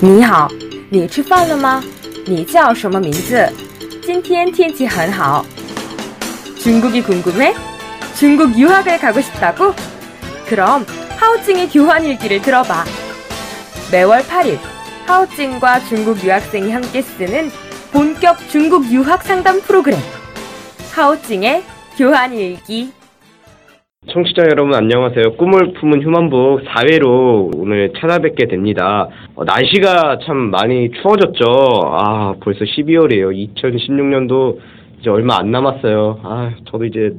[0.00, 0.48] 你好，
[0.90, 1.82] 你吃饭了吗？
[2.26, 3.48] 你叫什么名字？
[4.02, 5.44] 今天天气很好。
[6.58, 7.54] 중국이 궁금해?
[8.14, 9.74] 중국 유학을 가고 싶다고?
[10.46, 10.86] 그럼
[11.16, 12.84] 하오찡의 교환 일기를 들어봐.
[13.90, 14.58] 매월 8일
[15.06, 17.50] 하오찡과 중국 유학생이 함께 쓰는
[17.92, 19.98] 본격 중국 유학 상담 프로그램.
[20.92, 21.64] 하오찡의
[21.96, 22.92] 교환 일기.
[24.09, 25.33] 청취자 여러분 안녕하세요.
[25.37, 29.07] 꿈을 품은 휴먼북 4회로 오늘 찾아뵙게 됩니다.
[29.35, 31.45] 어, 날씨가 참 많이 추워졌죠.
[31.91, 33.55] 아 벌써 12월이에요.
[33.55, 34.57] 2016년도
[34.99, 36.19] 이제 얼마 안 남았어요.
[36.23, 37.11] 아 저도 이제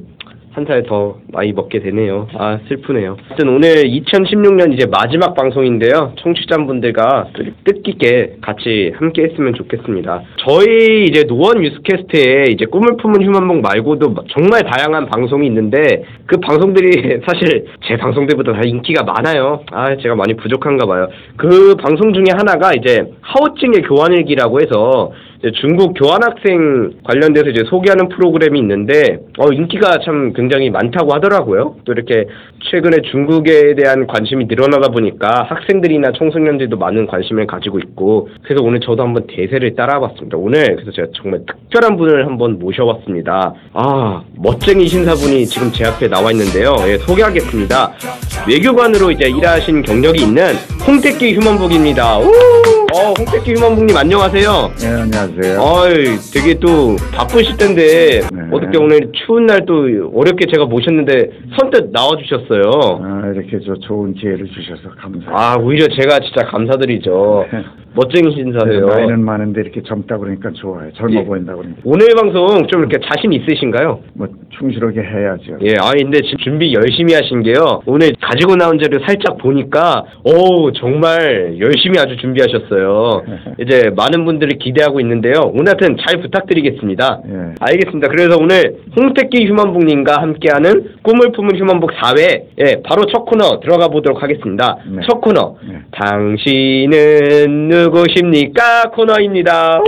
[0.53, 2.27] 한 살더 많이 먹게 되네요.
[2.33, 3.15] 아 슬프네요.
[3.27, 6.13] 하여튼 오늘 2016년 이제 마지막 방송인데요.
[6.17, 7.29] 청취자분들과
[7.63, 10.21] 뜻깊게 같이 함께 했으면 좋겠습니다.
[10.45, 17.21] 저희 이제 노원 뉴스캐스트에 이제 꿈을 품은 휴먼북 말고도 정말 다양한 방송이 있는데 그 방송들이
[17.25, 19.63] 사실 제 방송들보다 다 인기가 많아요.
[19.71, 21.07] 아 제가 많이 부족한가 봐요.
[21.37, 25.11] 그 방송 중에 하나가 이제 하오찡의 교환일기라고 해서
[25.49, 31.77] 중국 교환학생 관련돼서 이제 소개하는 프로그램이 있는데 어 인기가 참 굉장히 많다고 하더라고요.
[31.83, 32.27] 또 이렇게
[32.69, 39.01] 최근에 중국에 대한 관심이 늘어나다 보니까 학생들이나 청소년들도 많은 관심을 가지고 있고 그래서 오늘 저도
[39.01, 40.37] 한번 대세를 따라봤습니다.
[40.37, 43.53] 오늘 그래서 제가 정말 특별한 분을 한번 모셔봤습니다.
[43.73, 46.75] 아 멋쟁이 신사분이 지금 제 앞에 나와 있는데요.
[46.87, 47.93] 예, 소개하겠습니다.
[48.47, 50.53] 외교관으로 이제 일하신 경력이 있는
[50.87, 52.19] 홍택기 휴먼북입니다.
[52.19, 52.80] 우!
[52.93, 54.73] 어, 홍택기 휴먼북님 안녕하세요.
[54.79, 55.61] 네, 안녕하세요.
[55.61, 58.40] 어이, 되게 또 바쁘실 텐데 네.
[58.51, 59.83] 어떻게 오늘 추운 날 또
[60.15, 62.61] 어렵게 제가 모셨는데 선뜻 나와주셨어요.
[63.03, 65.35] 아, 이렇게 저 좋은 기회를 주셔서 감사해요.
[65.37, 67.45] 아, 오히려 제가 진짜 감사드리죠.
[67.51, 67.59] 네.
[67.93, 68.85] 멋쟁이 신사세요.
[68.85, 70.89] 나이는 많은데 이렇게 젊다 그러니까 좋아요.
[70.93, 71.25] 젊어 예.
[71.25, 71.81] 보인다 그러니까.
[71.83, 73.99] 오늘 방송 좀 이렇게 자신 있으신가요?
[74.13, 75.57] 뭐 충실하게 해야죠.
[75.63, 77.81] 예, 아 근데 지금 준비 열심히 하신 게요.
[77.85, 83.23] 오늘 가지고 나온 자료 살짝 보니까, 오, 정말 열심히 아주 준비하셨어요.
[83.59, 85.51] 이제 많은 분들이 기대하고 있는데요.
[85.53, 87.21] 오늘 하여튼 잘 부탁드리겠습니다.
[87.27, 87.35] 예.
[87.59, 88.07] 알겠습니다.
[88.07, 94.23] 그래서 오늘 홍택기 휴먼북님과 함께하는 꿈을 품은 휴먼북 4회, 예, 바로 첫 코너 들어가 보도록
[94.23, 94.77] 하겠습니다.
[94.89, 95.01] 네.
[95.07, 95.81] 첫 코너, 네.
[95.91, 98.89] 당신은 누구십니까?
[98.95, 99.79] 코너입니다.
[99.79, 99.83] 우!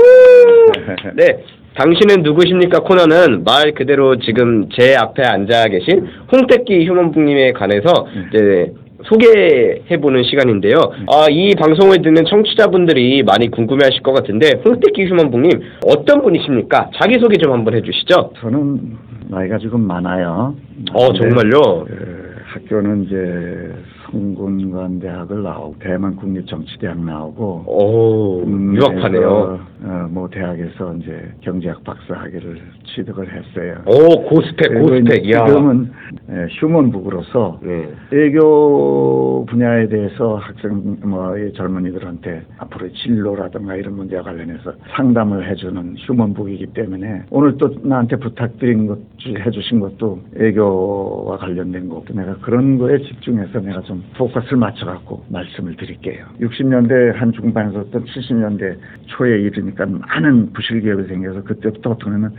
[1.18, 1.44] 네.
[1.76, 8.72] 당신은 누구십니까 코너는 말 그대로 지금 제 앞에 앉아 계신 홍택기 휴먼북님에 관해서 이제
[9.04, 10.76] 소개해보는 시간인데요.
[11.08, 15.52] 아, 이 방송을 듣는 청취자분들이 많이 궁금해하실 것 같은데 홍택기 휴먼북님
[15.86, 16.90] 어떤 분이십니까?
[16.96, 18.32] 자기소개 좀 한번 해주시죠.
[18.40, 18.98] 저는
[19.30, 20.56] 나이가 지금 많아요.
[20.94, 21.86] 어, 정말요?
[21.86, 23.72] 그, 학교는 이제
[24.14, 29.60] 성균관대학을 나오고 대만 국립정치대학 나오고 오, 유학파네요.
[29.86, 32.62] 어, 뭐 대학에서 이제 경제학 박사 학위를
[32.96, 33.76] 취득을 했어요.
[33.86, 35.46] 오, 고스펙, 고스펙, 이야.
[35.48, 35.92] 지금은
[36.30, 37.90] 예, 휴먼북으로서 네.
[38.12, 47.24] 외교 분야에 대해서 학생 뭐이 젊은이들한테 앞으로의 진로라든가 이런 문제와 관련해서 상담을 해주는 휴먼북이기 때문에
[47.32, 53.60] 오늘 또 나한테 부탁드린 것 주- 해주신 것도 외교와 관련된 거고 내가 그런 거에 집중해서
[53.60, 56.26] 내가 좀 포커스를 맞춰갖고 말씀을 드릴게요.
[56.40, 58.78] 60년대 한 중반에서부터 70년대
[59.08, 62.34] 초에 이르니까 많은 부실 기업이 생겨서 그때부터 어떻게 보면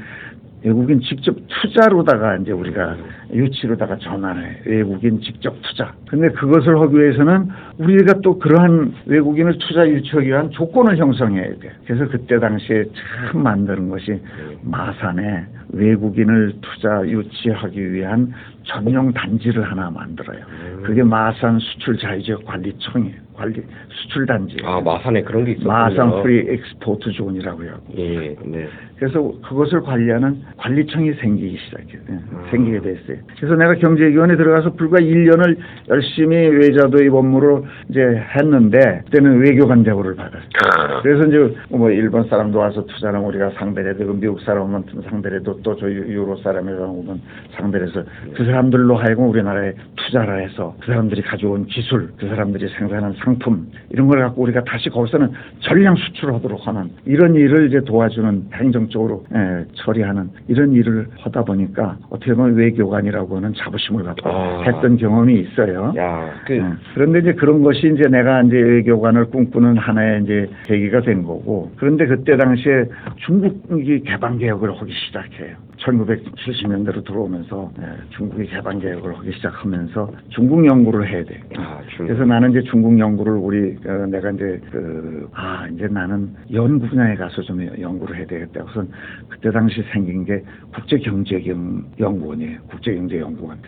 [0.64, 2.96] 외국인 직접 투자로다가 이제 우리가
[3.32, 5.92] 유치로다가 전환해 외국인 직접 투자.
[6.08, 7.48] 근데 그것을 하기 위해서는
[7.78, 11.70] 우리가 또 그러한 외국인을 투자 유치하기 위한 조건을 형성해야 돼.
[11.86, 12.84] 그래서 그때 당시에
[13.30, 14.18] 참 만드는 것이
[14.62, 18.32] 마산에 외국인을 투자 유치하기 위한
[18.64, 20.40] 전용 단지를 하나 만들어요.
[20.82, 23.24] 그게 마산 수출 자유지역 관리청이에요.
[23.34, 23.60] 관리
[23.90, 24.56] 수출 단지.
[24.64, 25.72] 아, 마산에 그런 게 있었군요.
[25.72, 27.82] 마산 Free Export Zone이라고 하고.
[27.96, 28.68] 예, 네.
[28.96, 32.00] 그래서 그것을 관리하는 관리청이 생기기 시작해요.
[32.10, 32.50] 예, 아.
[32.50, 33.16] 생기게 됐어요.
[33.36, 35.56] 그래서 내가 경제위원회 들어가서 불과 1년을
[35.88, 38.00] 열심히 외자도입 업무를 이제
[38.36, 41.02] 했는데 그때는 외교관 대우를 받았어요.
[41.02, 45.60] 그래서 이제 뭐 일본 사람도 와서 하면 우리가 상대를 해도 미국 사람 오면 상대를 해도
[45.62, 47.20] 또 저 유로 사람이랑 오면
[47.56, 48.04] 상대를 해서
[48.36, 54.06] 그 사람들로 하여금 우리나라에 투자를 해서 그 사람들이 가져온 기술, 그 사람들이 생산한 상품 이런
[54.06, 60.30] 걸 갖고 우리가 다시 거기서는 전량 수출하도록 하는 이런 일을 이제 도와주는 행정적으로 예, 처리하는
[60.48, 64.62] 이런 일을 하다 보니까 어떻게 보면 외교관이라고 하는 자부심을 갖고 아.
[64.62, 65.92] 했던 경험이 있어요.
[65.96, 66.62] 야, 그, 예.
[66.94, 72.06] 그런데 이제 그런 것이 이제 내가 이제 외교관을 꿈꾸는 하나의 이제 계기가 된 거고 그런데
[72.06, 72.84] 그때 당시에
[73.26, 75.56] 중국이 개방 개혁을 하기 시작해요.
[75.78, 81.40] 1970년대로 들어오면서 예, 중국이 개방 개혁을 하기 시작하면서 중국 연구를 해야 돼.
[81.56, 81.80] 아.
[81.96, 87.16] 그래서 나는 이제 중국 연구를 우리 어, 내가 이제 그, 아 이제 나는 연구 분야에
[87.16, 88.64] 가서 좀 연구를 해야 되겠다.
[88.64, 88.88] 우선
[89.28, 90.42] 그때 당시 생긴 게
[90.74, 92.60] 국제경제연구원이에요.
[92.68, 93.58] 국제경제연구원.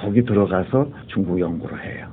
[0.00, 2.06] 거기 들어가서 중국 연구를 해요.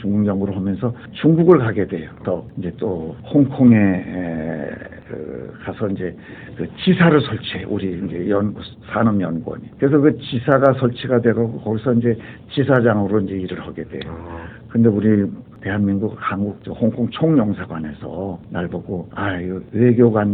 [0.00, 2.10] 중국 연구를 하면서 중국을 가게 돼요.
[2.24, 6.16] 또 이제 또 홍콩에 에, 그 가서 이제
[6.56, 8.60] 그 지사를 설치해 우리 이제 연구
[8.92, 9.78] 산업연구원이.
[9.78, 12.18] 그래서 그 지사가 설치가 되고 거기서 이제
[12.52, 14.02] 지사장으로 이제 일을 하게 돼요.
[14.06, 15.30] 아, 근데 우리
[15.60, 20.26] 대한민국 한국 저 홍콩 총영사관에서 날 보고 아 이거 외교관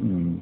[0.00, 0.40] 음,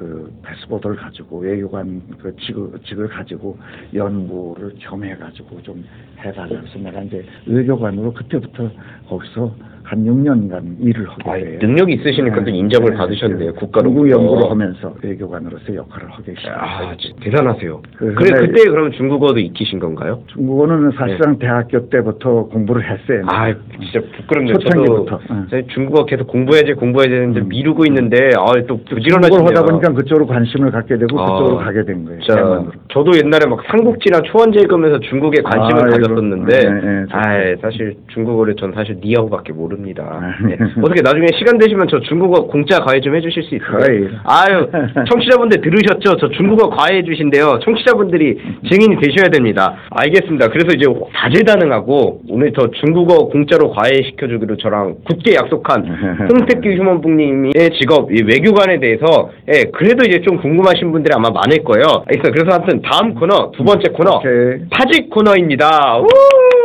[0.00, 3.58] 그 패스포드를 가지고 외교관 그 직을, 직을 가지고
[3.92, 5.84] 연구를 겸해 가지고 좀
[6.18, 8.70] 해달라 해서 내가 이제 외교관으로 그때부터
[9.06, 9.54] 거기서
[9.90, 11.58] 한 6년간 일을 하게 아, 돼요.
[11.60, 14.08] 능력이 있으시니까 또 인정을 네, 받으셨네요, 그 국가로부터.
[14.08, 16.96] 연구 연구를 하면서 외교관으로서 역할을 하게 아, 시작했어요.
[16.98, 17.82] 진짜 대단하세요.
[17.96, 20.22] 그 그래 그때 그럼 중국어도 익히신 건가요?
[20.32, 23.24] 중국어는 사실상 대학교 때부터 공부를 했어요.
[23.26, 24.58] 아, 진짜 부끄럽네요.
[24.58, 25.46] 초창기부터, 응.
[25.50, 27.48] 사실 중국어 계속 공부해야지 공부해야 되는데 음.
[27.48, 29.44] 미루고 있는데 아, 또 부지런하시네요.
[29.48, 32.20] 하다 보니까 그쪽으로 관심을 갖게 되고 아, 그쪽으로 가게 된 거예요.
[32.20, 32.72] 진짜 대만으로.
[32.92, 37.18] 저도 옛날에 막 삼국지나 초원제 읽으면서 중국에 관심을 아이고, 가졌었는데 네, 네, 저도.
[37.18, 40.04] 아, 사실 중국어를 전 사실 니하오밖에 모 릅니다.
[40.22, 40.56] 아, 네.
[40.82, 43.58] 어떻게 나중에 시간 되시면 저 중국어 공짜 과외 좀 해주실 수?
[43.58, 44.08] 거의.
[44.24, 44.68] 아유
[45.08, 46.16] 청취자분들 들으셨죠?
[46.18, 47.58] 저 중국어 과외 해 주신대요.
[47.64, 48.36] 청취자분들이
[48.70, 49.76] 증인이 되셔야 됩니다.
[49.90, 50.48] 알겠습니다.
[50.48, 55.84] 그래서 이제 다재다능하고 오늘 저 중국어 공짜로 과외 시켜주기로 저랑 굳게 약속한
[56.30, 62.04] 홍택기 휴먼북님의 직업 이 외교관에 대해서 예 그래도 이제 좀 궁금하신 분들이 아마 많을 거예요.
[62.06, 64.68] 그래서 하여튼 다음 코너 두 번째 코너 오케이.
[64.70, 65.98] 파직 코너입니다.
[66.00, 66.59] 우!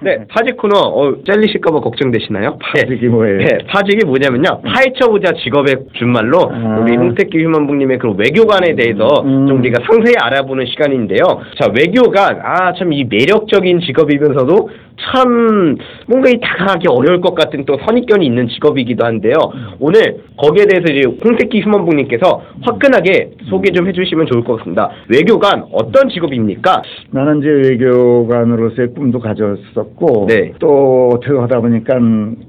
[0.00, 2.58] 네, 파직 코너 어, 잘리실까봐 걱정되시나요?
[2.62, 3.38] 파직이 뭐예요?
[3.38, 4.62] 네, 파직이 뭐냐면요.
[4.62, 6.78] 파헤쳐보자 직업의 준말로 아.
[6.80, 9.48] 우리 홍택기 휴먼북님의 그 외교관에 대해서 음.
[9.48, 11.18] 좀 우리가 상세히 알아보는 시간인데요.
[11.58, 17.78] 자, 외교관 아 참 이 매력적인 직업이면서도 참 뭔가 이 다가가기 어려울 것 같은 또
[17.86, 19.34] 선입견이 있는 직업이기도 한데요.
[19.78, 24.90] 오늘 거기에 대해서 이제 홍택기 휴먼북님께서 화끈하게 소개 좀 해주시면 좋을 것 같습니다.
[25.08, 26.82] 외교관 어떤 직업입니까?
[27.10, 30.52] 나는 이제 외교관으로서의 꿈도 가졌었고 네.
[30.58, 31.98] 또 어떻게 하다 보니까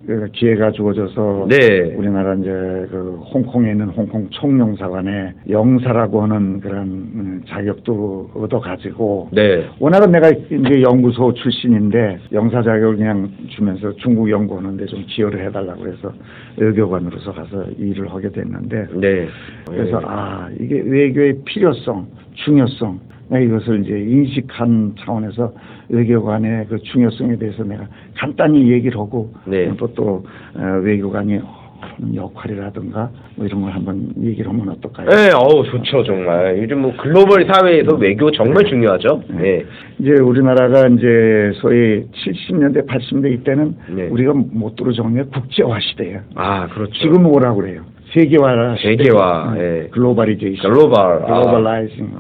[0.06, 1.94] 그 기회가 주어져서 네.
[1.96, 9.66] 우리나라 이제 그 홍콩에 있는 홍콩 총영사관에 영사라고 하는 그런 음, 자격도 얻어 가지고 네.
[9.80, 16.14] 워낙은 내가 이제 연구소 출신인데 영사 자격을 그냥 주면서 중국 연구하는데 좀 기여를 해달라고 해서
[16.56, 19.28] 외교관으로서 가서 일을 하게 됐는데 네.
[19.68, 23.00] 그래서 아 이게 외교의 필요성, 중요성
[23.30, 25.54] 내가 이것을 이제 인식한 차원에서
[25.90, 29.76] 외교관의 그 중요성에 대해서 내가 간단히 얘기를 하고 네.
[29.76, 30.26] 또또
[30.56, 31.40] 어, 외교관이
[31.82, 35.10] 하는 역할이라든가 뭐 이런 걸 한번 얘기를 하면 어떨까요?
[35.10, 36.58] 네, 어우 좋죠 정말.
[36.62, 39.24] 요즘 뭐 글로벌 사회에서 외교 정말 중요하죠.
[39.30, 39.66] 네.
[40.00, 44.08] 이제 우리나라가 이제 소위 70년대, 80년대 이때는 네.
[44.08, 46.22] 우리가 못 들어 정말 국제화 시대예요.
[46.36, 46.94] 아 그렇죠.
[47.02, 47.84] 지금 뭐라고 그래요?
[48.14, 48.98] 세계화 시대.
[48.98, 49.88] 세계화, 음, 예.
[49.92, 50.72] Globalization.
[50.72, 51.26] 글로벌, 아.
[51.26, 52.12] Globalizing.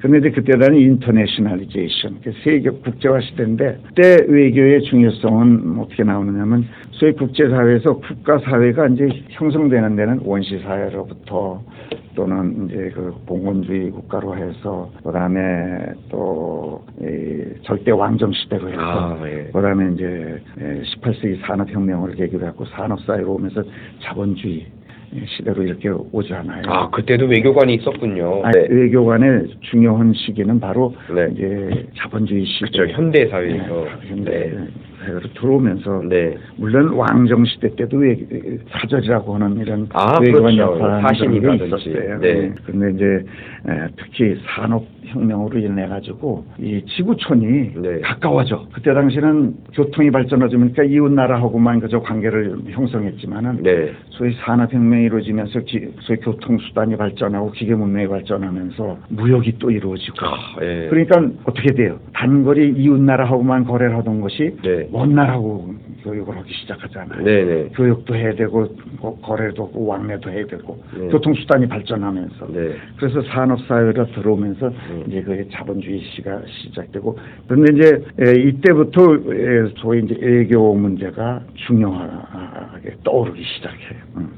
[0.00, 2.18] 그런데 이제 그때는 internationalization.
[2.22, 10.20] 그 세계 국제화 시대인데 그때 외교의 중요성은 어떻게 나오느냐면 소위 국제사회에서 국가사회가 이제 형성되는 데는
[10.24, 11.62] 원시사회로부터
[12.14, 15.78] 또는 이제 그 봉건주의 국가로 해서 그다음에
[16.10, 19.50] 또이 절대 왕정 시대로 해서 아, 예.
[19.52, 23.64] 그다음에 이제 18세기 산업혁명을 계기로 해고 산업사회로 오면서
[24.02, 24.66] 자본주의
[25.26, 26.62] 시대로 이렇게 오잖아요.
[26.66, 28.42] 아 그때도 외교관이 있었군요.
[28.44, 28.66] 아니, 네.
[28.68, 31.28] 외교관의 중요한 시기는 바로 네.
[31.32, 32.70] 이제 자본주의 시대.
[32.70, 33.84] 그렇죠 현대 사회에서.
[33.84, 34.66] 네, 현대 네.
[35.34, 36.36] 들어오면서 네.
[36.56, 38.16] 물론 왕정 시대 때도 외,
[38.70, 40.74] 사절이라고 하는 이런 아, 외교관 그렇죠.
[40.74, 41.04] 역할을
[41.66, 42.18] 있었어요.
[42.20, 42.52] 네.
[42.64, 43.04] 그런데 이제
[43.68, 48.00] 에, 특히 산업 혁명으로 인해 가지고 이 지구촌이 네.
[48.00, 48.66] 가까워져.
[48.72, 53.92] 그때 당시는 교통이 발전하지니까 이웃 나라하고만 그저 관계를 형성했지만은 네.
[54.10, 60.26] 소위 산업 혁명이 이루어지면서 기, 소위 교통 수단이 발전하고 기계 문명이 발전하면서 무역이 또 이루어지고
[60.26, 60.88] 아, 예.
[60.88, 61.98] 그러니까 어떻게 돼요?
[62.14, 64.88] 단거리 이웃 나라하고만 거래를 하던 것이 네.
[64.92, 67.24] 먼 나라하고 교육을 하기 시작하잖아요.
[67.24, 67.68] 네네.
[67.74, 68.68] 교육도 해야 되고
[69.00, 71.08] 거- 거래도 하고 왕래도 해야 되고 네.
[71.08, 72.74] 교통수단이 발전하면서 네.
[72.98, 75.04] 그래서 산업사회로 들어오면서 음.
[75.08, 77.18] 이제 그 자본주의 시가 시작되고
[77.48, 84.00] 그런데 이제 에, 이때부터 에, 소위 이제 외교 문제가 중요하게 떠오르기 시작해요.
[84.18, 84.28] 음.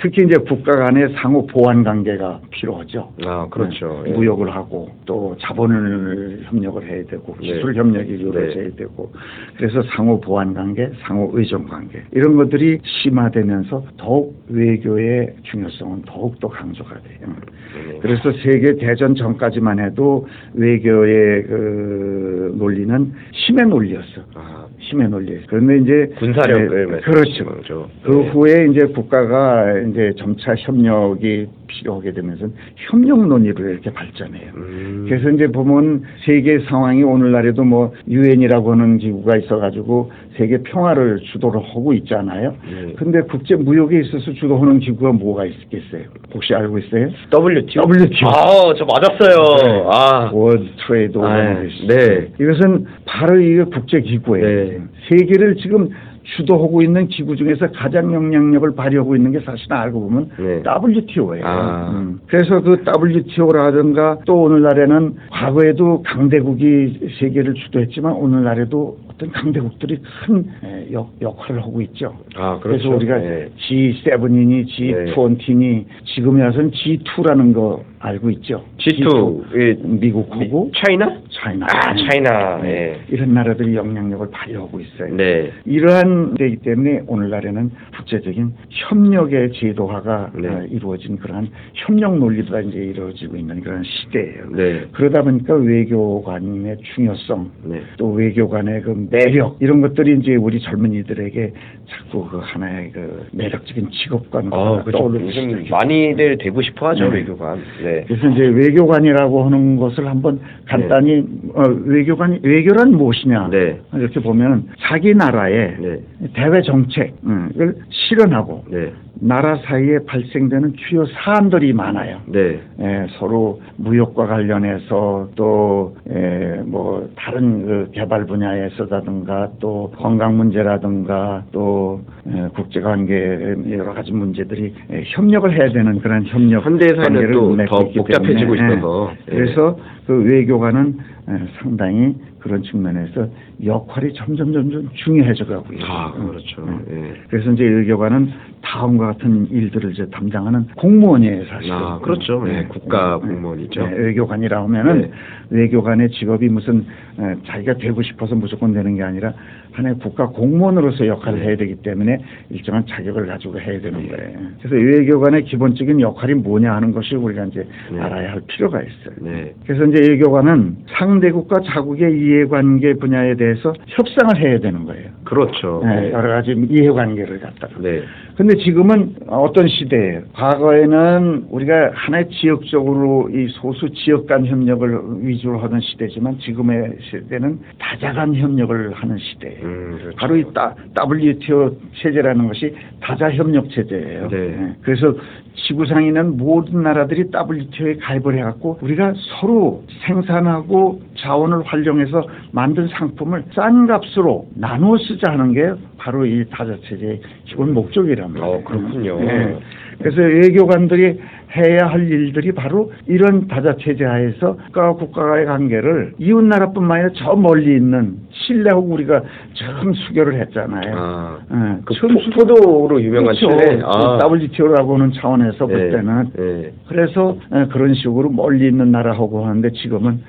[0.00, 3.12] 특히 이제 국가 간의 상호 보완 관계가 필요하죠.
[3.24, 4.02] 아 그렇죠.
[4.04, 4.14] 네, 예.
[4.14, 7.54] 무역을 하고 또 자본을 협력을 해야 되고 네.
[7.54, 8.76] 기술 협력이 이루어져야 네.
[8.76, 9.10] 되고
[9.56, 16.48] 그래서 상호 보완 관계, 상호 의존 관계 이런 것들이 심화되면서 더욱 외교의 중요성은 더욱 더
[16.48, 17.34] 강조가 돼요.
[17.74, 17.98] 네.
[18.00, 24.22] 그래서 세계 대전 전까지만 해도 외교의 그 논리는 힘의 논리였어.
[24.34, 25.38] 아 힘에 논리.
[25.46, 27.44] 그런데 이제 군사력을 네, 그렇죠.
[27.44, 27.90] 거죠.
[28.02, 28.28] 그 네.
[28.30, 34.52] 후에 이제 국가가 이제 점차 협력이 필요하게 되면서 협력 논의로 이렇게 발전해요.
[34.56, 35.06] 음.
[35.08, 41.92] 그래서 이제 보면 세계 상황이 오늘날에도 뭐 유엔이라고 하는 기구가 있어가지고 세계 평화를 주도를 하고
[41.94, 42.54] 있잖아요.
[42.70, 42.94] 네.
[42.96, 46.04] 근데 국제 무역에 있어서 주도하는 기구가 뭐가 있겠어요?
[46.32, 47.10] 혹시 알고 있어요?
[47.32, 47.82] WTO.
[47.84, 48.28] WTO.
[48.28, 49.90] 아, 저 맞았어요.
[49.92, 50.30] 아.
[50.32, 51.86] World Trade 아, Organization.
[51.88, 52.28] 네.
[52.40, 54.67] 이것은 바로 이게 국제 기구예요.
[54.68, 54.80] 네.
[55.08, 55.90] 세계를 지금
[56.36, 60.62] 주도하고 있는 기구 중에서 가장 영향력을 발휘하고 있는 게 사실 알고 보면 네.
[60.62, 61.46] WTO예요.
[61.46, 61.90] 아.
[61.90, 62.20] 음.
[62.26, 71.12] 그래서 그 WTO라든가 또 오늘날에는 과거에도 강대국이 세계를 주도했지만 오늘날에도 어떤 강대국들이 큰 에, 역,
[71.20, 72.14] 역할을 하고 있죠.
[72.36, 72.96] 아, 그래서 그렇죠.
[72.96, 73.48] 우리가 네.
[73.68, 75.84] G7이니 G20이니
[76.14, 78.64] 지금에 와서는 G2라는 거 알고 있죠.
[78.78, 79.42] G2.
[79.56, 79.74] 예.
[79.82, 81.16] 미국하고 차이나?
[81.40, 81.66] 차이나.
[81.66, 82.60] 아, 차이나.
[82.64, 83.00] 예.
[83.08, 85.14] 이런 나라들이 영향력을 발휘하고 있어요.
[85.14, 85.50] 네.
[85.64, 90.48] 이러한 데이기 때문에 오늘날에는 국제적인 협력의 제도화가 네.
[90.48, 94.50] 어, 이루어진 그러한 협력 논리가 이제 이루어지고 있는 그런 시대예요.
[94.50, 94.84] 네.
[94.92, 97.82] 그러다 보니까 외교관의 중요성, 네.
[97.96, 101.52] 또 외교관의 그 매력 이런 것들이 이제 우리 젊은이들에게
[101.88, 104.84] 자꾸 그 하나의 그 매력적인 직업관으로 아.
[104.90, 105.64] 떠오르기 요즘.
[105.70, 107.16] 많이들 되고 싶어 하죠, 네.
[107.18, 107.58] 외교관.
[107.82, 108.04] 네.
[108.06, 113.80] 그래서 이제 외교관이라고 하는 것을 한번 간단히 어, 외교관 외교란 무엇이냐 네.
[113.94, 115.98] 이렇게 보면 자기 나라의 네.
[116.34, 118.92] 대외 정책을 실현하고 네.
[119.20, 122.20] 나라 사이에 발생되는 주요 사안들이 많아요.
[122.26, 122.60] 네.
[122.80, 132.80] 예, 서로 무역과 관련해서 또뭐 다른 그 개발 분야에서라든가 또 건강 문제라든가 또 에, 국제
[132.80, 137.76] 관계 여러 가지 문제들이 에, 협력을 해야 되는 그런 협력 현대 사회는 관계를 또 맺고
[137.76, 139.12] 더 있기 복잡해지고 있어서.
[139.30, 139.34] 예.
[139.34, 141.17] 그래서 그 외교관은 에,
[141.60, 143.28] 상당히 그런 측면에서
[143.64, 145.86] 역할이 점점 점점 중요해져 가고 있어요.
[145.90, 146.80] 아, 그렇죠.
[146.90, 147.14] 예.
[147.28, 148.30] 그래서 이제 외교관은
[148.62, 151.72] 다음과 같은 일들을 이제 담당하는 공무원이에요, 사실.
[151.72, 152.44] 아, 그렇죠.
[152.48, 153.86] 예, 국가 공무원이죠.
[153.86, 155.10] 네, 외교관이라고 하면은 네.
[155.50, 156.86] 외교관의 직업이 무슨
[157.18, 159.32] 에, 자기가 되고 싶어서 무조건 되는 게 아니라
[159.78, 161.46] 하나의 국가 공무원으로서 역할을 네.
[161.46, 162.18] 해야 되기 때문에
[162.50, 164.38] 일정한 자격을 가지고 해야 되는 거예요.
[164.60, 168.00] 그래서 외교관의 기본적인 역할이 뭐냐 하는 것이 우리가 이제 네.
[168.00, 169.14] 알아야 할 필요가 있어요.
[169.20, 169.54] 네.
[169.64, 175.10] 그래서 이제 외교관은 상대국과 자국의 이해관계 분야에 대해서 협상을 해야 되는 거예요.
[175.28, 175.82] 그렇죠.
[175.84, 177.74] 네, 여러 가지 이해관계를 갖다가.
[177.80, 178.02] 네.
[178.34, 180.22] 근데 지금은 어떤 시대예요?
[180.32, 188.12] 과거에는 우리가 하나의 지역적으로 이 소수 지역 간 협력을 위주로 하던 시대지만 지금의 시대는 다자
[188.12, 189.62] 간 협력을 하는 시대예요.
[189.62, 190.16] 음, 그렇죠.
[190.16, 190.74] 바로 이 따-
[191.10, 194.28] WTO 체제라는 것이 다자 협력 체제예요.
[194.28, 194.72] 네.
[194.82, 195.14] 그래서
[195.54, 203.86] 지구상에 있는 모든 나라들이 WTO에 가입을 해갖고 우리가 서로 생산하고 자원을 활용해서 만든 상품을 싼
[203.86, 208.50] 값으로 나누어 쓰자 하는 게 바로 이 다자 체제의 기본 목적이란 말이에요.
[208.54, 209.20] 어, 그렇군요.
[209.20, 209.58] 네.
[209.98, 211.18] 그래서 외교관들이
[211.56, 217.34] 해야 할 일들이 바로 이런 다자 체제 하에서 국가와 국가와의 관계를 이웃 나라뿐만 아니라 저
[217.34, 219.22] 멀리 있는 신뢰하고 우리가
[219.54, 220.94] 처음 수교를 했잖아요.
[220.96, 221.38] 아.
[221.50, 223.56] 예, 그 처음 포, 수교- 포도로 유명한 그렇죠.
[223.58, 223.80] 칠레.
[223.84, 224.18] 아.
[224.30, 225.74] WTO라고 하는 차원에서 네.
[225.74, 226.72] 그때는 네.
[226.86, 230.20] 그래서 에, 그런 식으로 멀리 있는 나라하고 하는데 지금은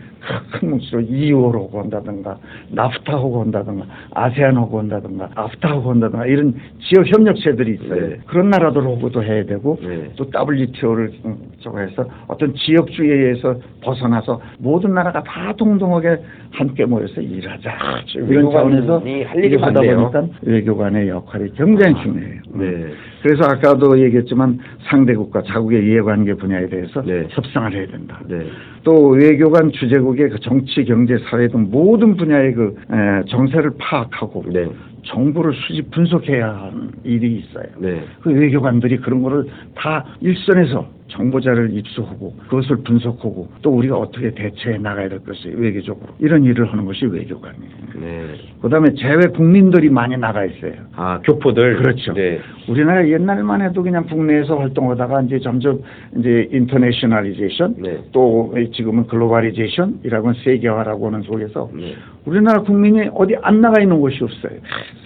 [0.52, 2.38] 큰 뭉치로 EU하고 한다든가
[2.72, 8.10] 나프타하고 한다든가 아세안하고 한다든가 아프타하고 한다든가 이런 지역 협력체들이 있어요.
[8.10, 8.18] 네.
[8.26, 10.10] 그런 나라들하고도 해야 되고 네.
[10.16, 11.12] 또 WTO를
[11.60, 16.18] 저거 해서 어떤 지역주의에서 벗어나서 모든 나라가 다 동등하게
[16.52, 17.72] 함께 모여서 일하자.
[18.16, 19.00] 이런 외교관이 차원에서
[19.30, 20.12] 할 일이 하다 많네요.
[20.12, 22.42] 보니까 외교관의 역할이 굉장히 중요해요.
[22.54, 22.94] 네.
[23.22, 24.60] 그래서 아까도 얘기했지만
[24.90, 27.28] 상대국과 자국의 이해관계 분야에 대해서 네.
[27.30, 28.20] 협상을 해야 된다.
[28.28, 28.46] 네.
[28.84, 34.68] 또 외교관 주재국의 그 정치, 경제, 사회 등 모든 분야의 그 에, 정세를 파악하고 네.
[35.06, 37.66] 정보를 수집 분석해야 하는 일이 있어요.
[37.80, 38.04] 네.
[38.22, 39.46] 그 외교관들이 그런 거를
[39.76, 46.44] 다 일선에서 정보자를 입수하고 그것을 분석하고 또 우리가 어떻게 대처해 나가야 될 것이 외교적으로 이런
[46.44, 47.72] 일을 하는 것이 외교관이에요.
[48.00, 48.36] 네.
[48.62, 50.74] 그다음에 재외 국민들이 많이 나가 있어요.
[50.96, 51.78] 아, 교포들.
[51.78, 52.14] 그렇죠.
[52.14, 52.40] 네.
[52.68, 55.82] 우리나라 옛날만 해도 그냥 국내에서 활동하다가 이제 점점
[56.18, 58.00] 이제 internationalization 네.
[58.12, 61.96] 또 지금은 globalization이라고 세계화라고 하는 속에서 네.
[62.26, 64.60] 우리나라 국민이 어디 안 나가 있는 곳이 없어요.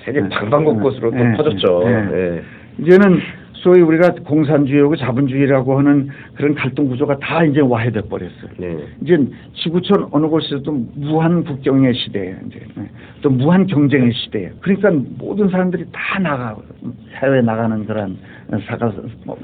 [0.05, 0.29] 세계 네.
[0.29, 1.33] 방방곡곡으로 또 네.
[1.37, 1.83] 퍼졌죠.
[1.85, 2.05] 네.
[2.05, 2.41] 네.
[2.79, 3.19] 이제는
[3.63, 8.51] 소위 우리가 공산주의하고 자본주의라고 하는 그런 갈등 구조가 다 이제 와해돼 버렸어요.
[8.57, 8.77] 네.
[9.01, 9.17] 이제
[9.55, 12.35] 지구촌 어느 곳에서도 무한 국경의 시대예요.
[12.47, 12.89] 이제 네.
[13.21, 14.51] 또 무한 경쟁의 시대예요.
[14.59, 16.57] 그러니까 모든 사람들이 다 나가
[17.21, 18.17] 해외 나가는 그런
[18.67, 18.91] 사가
[19.25, 19.37] 뭐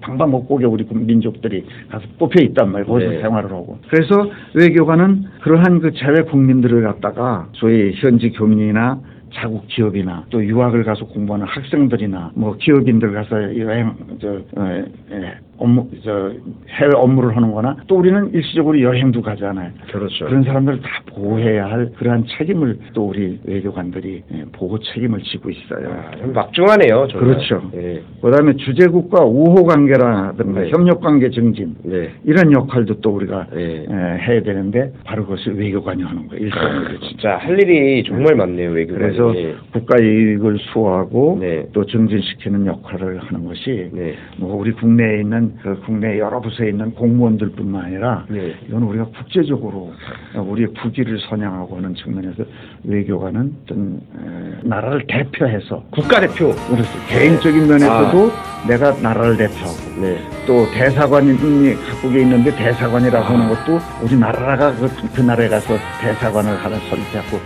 [0.00, 2.86] 방방곡곡에 우리 민족들이 가서 뽑혀 있단 말이에요.
[2.86, 3.20] 거기서 네.
[3.20, 3.78] 생활을 하고.
[3.88, 9.00] 그래서 외교관은 그러한 그 재외 국민들을 갖다가 소위 현지 교민이나
[9.36, 15.88] 자국 기업이나 또 유학을 가서 공부하는 학생들이나 뭐 기업인들 가서 여행 저 어, 예, 업무
[16.04, 16.32] 저
[16.68, 19.70] 해외 업무를 하는거나 또 우리는 일시적으로 여행도 가잖아요.
[19.90, 20.26] 그렇죠.
[20.26, 25.90] 그런 사람들을 다 보호해야 할 그러한 책임을 또 우리 외교관들이 예, 보호 책임을 지고 있어요.
[25.90, 27.08] 아, 좀 막중하네요.
[27.08, 27.34] 정말.
[27.34, 27.70] 그렇죠.
[27.74, 28.02] 예.
[28.20, 30.70] 그다음에 주재국과 우호 관계라든가 네.
[30.70, 32.10] 협력 관계 증진 네.
[32.24, 33.86] 이런 역할도 또 우리가 예.
[33.88, 36.44] 에, 해야 되는데 바로 그것을 외교관이 하는 거예요.
[36.44, 37.00] 일상으로.
[37.00, 39.16] 진짜 할 일이 정말 많네요 외교관이.
[39.16, 39.32] 그래서
[39.72, 41.66] 국가 이익을 수호하고 네.
[41.72, 44.14] 또 증진시키는 역할을 하는 것이 네.
[44.38, 48.54] 뭐 우리 국내에 있는 그 국내 여러 부서에 있는 공무원들뿐만 아니라 네.
[48.68, 49.92] 이건 우리가 국제적으로
[50.34, 52.44] 우리의 국위를 선양하고 하는 측면에서
[52.84, 56.52] 외교관은 어떤 에, 나라를 대표해서 국가대표.
[56.68, 58.30] 그래서 개인적인 면에서도
[58.68, 60.18] 내가 나라를 대표하고 네.
[60.46, 61.36] 또 대사관이
[61.74, 67.38] 각국에 있는데 대사관이라고 하는 것도 우리 나라가 그, 그 나라에 가서 대사관을 하나 설치하고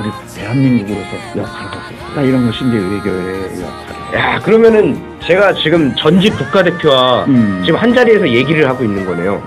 [0.00, 2.22] 우리 대한민국으로서 역할을 하고 있다.
[2.22, 3.99] 이런 것이 이제 외교의 역할이에요.
[4.14, 7.62] 야 그러면은 제가 지금 전직 국가대표와 음.
[7.64, 9.42] 지금 한 자리에서 얘기를 하고 있는 거네요.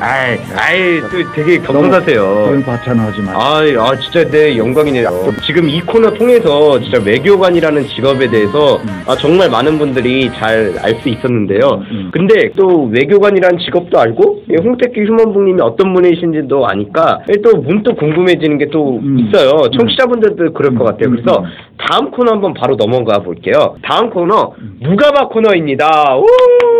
[0.00, 2.62] 아이, 아이, 또 되게 그런 겸손하세요.
[2.64, 3.32] 과찬하지 마.
[3.32, 5.08] 아, 아, 진짜 내 영광이네요.
[5.46, 9.02] 지금 이 코너 통해서 진짜 외교관이라는 직업에 대해서 음.
[9.06, 11.82] 아, 정말 많은 분들이 잘 알 수 있었는데요.
[11.90, 12.10] 음.
[12.12, 18.70] 근데 또 외교관이라는 직업도 알고 이 홍택기 휴먼북님이 어떤 분이신지도 아니까 또 문득 궁금해지는 게
[18.70, 19.18] 또 음.
[19.18, 19.68] 있어요.
[19.76, 21.08] 청취자분들도 그럴 것 같아요.
[21.08, 21.16] 음.
[21.16, 21.44] 그래서 음.
[21.88, 23.74] 다음 코너 한번 바로 넘어가 볼게요.
[23.82, 26.16] 다음 코너 무가바 코너입니다.
[26.16, 26.24] 우!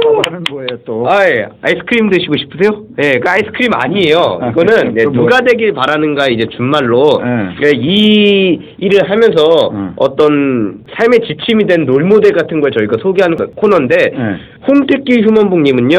[0.02, 1.04] 또 하는 거예요 또.
[1.10, 2.82] 아이, 아이스크림 드시고 싶으세요?
[3.02, 4.38] 예, 그 아이스크림 아니에요.
[4.40, 7.66] 아, 이거는 네, 또 뭐- 누가 되길 바라는가 이제 준말로 예.
[7.66, 9.92] 예, 이 일을 하면서 음.
[9.96, 14.36] 어떤 삶의 지침이 된 롤모델 같은 걸 저희가 소개하는 거- 코너인데 예.
[14.68, 15.98] 홈특기 휴먼북님은요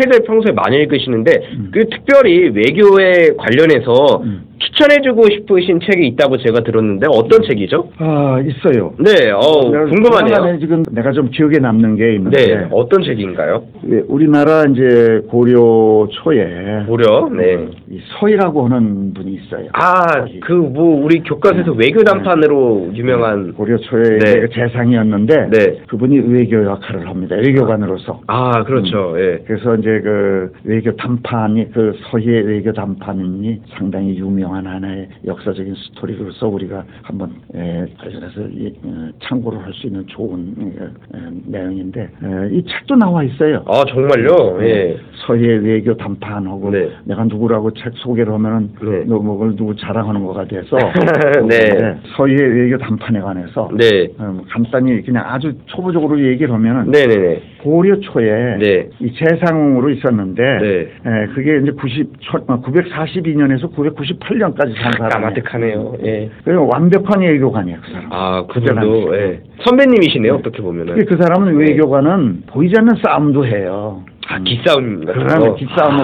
[0.00, 1.70] 책을 평소에 많이 읽으시는데 음.
[1.74, 4.42] 그 특별히 외교에 관련해서 음.
[4.58, 7.88] 추천해주고 싶으신 책이 있다고 제가 들었는데 어떤 책이죠?
[7.98, 8.92] 아 있어요.
[8.98, 10.58] 네, 어 내가 궁금하네요.
[10.60, 13.62] 지금 내가 좀 기억에 남는 게 있는데 네, 어떤 책인가요?
[13.90, 17.66] 예, 우리나라 이제 고려 초에 고려, 네.
[17.90, 19.68] 이 서희라고 하는 분이 있어요.
[19.72, 24.40] 아, 그 뭐 우리 교과서에서 외교 단판으로 유명한 고려 초에 네.
[24.40, 25.78] 그 재상이었는데 네.
[25.86, 27.36] 그분이 외교 역할을 합니다.
[27.36, 28.20] 외교관으로서.
[28.26, 29.14] 아, 그렇죠.
[29.18, 29.38] 예.
[29.46, 36.48] 그래서 이제 그 외교 담판이 그 서희의 외교 담판이 상당히 유명 한 하나의 역사적인 스토리로서
[36.48, 42.08] 우리가 한번 에, 관련해서 이, 어, 참고를 할 수 있는 좋은 에, 에, 내용인데 에,
[42.52, 43.62] 이 책도 나와 있어요.
[43.66, 44.58] 아, 정말요?
[44.62, 44.96] 예.
[45.26, 46.88] 서희의 외교 담판하고 네.
[47.04, 49.04] 내가 누구라고 책 소개를 하면은 네.
[49.06, 50.76] 너 뭐를 누구 자랑하는 거가 돼서
[51.48, 51.98] 네.
[52.16, 54.08] 서희의 외교 담판에 관해서 네.
[54.18, 57.42] 어, 간단히 그냥 아주 초보적으로 얘기를 하면은 네, 네, 네.
[57.66, 58.88] 고려 초에 네.
[59.00, 60.66] 이 재상으로 있었는데 네.
[61.04, 65.08] 에, 그게 이제 90 942년에서 998년까지 산 사람.
[65.08, 65.96] 까마득하네요.
[66.04, 66.30] 예.
[66.44, 68.08] 그 완벽한 외교관이에요, 그 사람.
[68.12, 69.16] 아, 그분도.
[69.16, 69.40] 예.
[69.64, 70.34] 선배님이시네요.
[70.36, 71.04] 어떻게 보면은.
[71.06, 71.70] 그 사람은 네.
[71.70, 74.04] 외교관은 보이지 않는 싸움도 해요.
[74.28, 75.56] 아, 기싸움 같은 그러면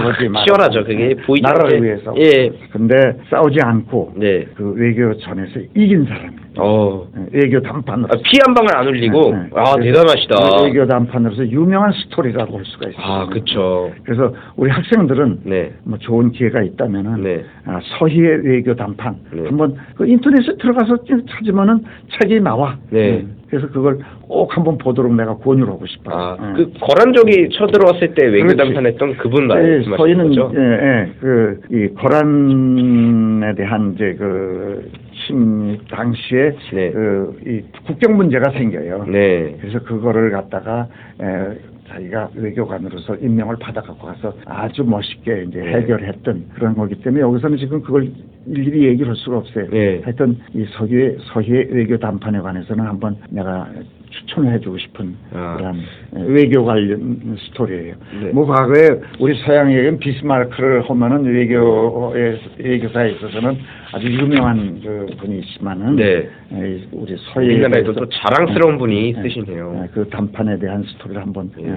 [0.06, 0.44] 아, 하지 말고.
[0.46, 0.84] 치열하죠.
[0.84, 1.82] 그게 보이지 나라를 않게.
[1.82, 2.14] 위해서.
[2.18, 2.50] 예.
[2.70, 2.94] 근데
[3.30, 4.46] 싸우지 않고 네.
[4.54, 6.42] 그 외교전에서 이긴 사람이에요.
[6.58, 7.06] 어.
[7.32, 8.08] 외교 담판으로.
[8.12, 9.48] 아, 피 한 방울 안 흘리고 네, 네.
[9.56, 10.64] 아, 그래서 대단하시다.
[10.64, 13.02] 외교 담판으로서 유명한 스토리라고 할 수가 있어요.
[13.04, 13.90] 아, 그쵸.
[14.04, 15.72] 그래서 우리 학생들은 네.
[15.84, 17.44] 뭐 좋은 기회가 있다면은 네.
[17.64, 19.42] 아, 서희의 외교 담판 네.
[19.46, 21.84] 한번 그 인터넷에 들어가서 찾으면은
[22.20, 22.76] 책이 나와.
[22.90, 23.20] 네.
[23.20, 26.16] 음, 그래서 그걸 꼭 한번 보도록 내가 권유를 하고 싶어요.
[26.16, 26.54] 아, 음.
[26.56, 28.56] 그 거란족이 쳐들어왔을 때 외교 그렇지.
[28.56, 30.52] 담판했던 그분 예, 말씀하시는 서희는 거죠?
[30.56, 34.90] 예, 예, 그, 이, 거란에 대한 이제 그,
[35.26, 36.92] 침, 당시에, 네.
[36.92, 39.04] 그, 이 국경 문제가 생겨요.
[39.08, 39.58] 네.
[39.60, 40.86] 그래서 그거를 갖다가,
[41.20, 45.74] 에, 자기가 외교관으로서 임명을 받아갖고 가서 아주 멋있게 이제 네.
[45.74, 48.10] 해결했던 그런 거기 때문에 여기서는 지금 그걸
[48.46, 49.68] 일일이 얘기를 할 수가 없어요.
[49.70, 50.00] 네.
[50.02, 53.68] 하여튼 이 서희의, 서희의 외교 담판에 관해서는 한번 내가
[54.12, 55.56] 추천을 해주고 싶은 아.
[55.56, 55.82] 그런
[56.28, 57.94] 외교 관련 스토리예요.
[58.22, 58.30] 네.
[58.32, 63.58] 뭐 과거에 우리 서양에겐 비스마르크를 하면은 외교의 외교사에 있어서는
[63.92, 66.28] 아주 유명한 그 분이 있지만은 네.
[66.52, 69.88] 에, 우리 우리나라에도 또 자랑스러운 분이 있으시네요.
[69.92, 71.74] 그 단판에 대한 스토리를 한번 예.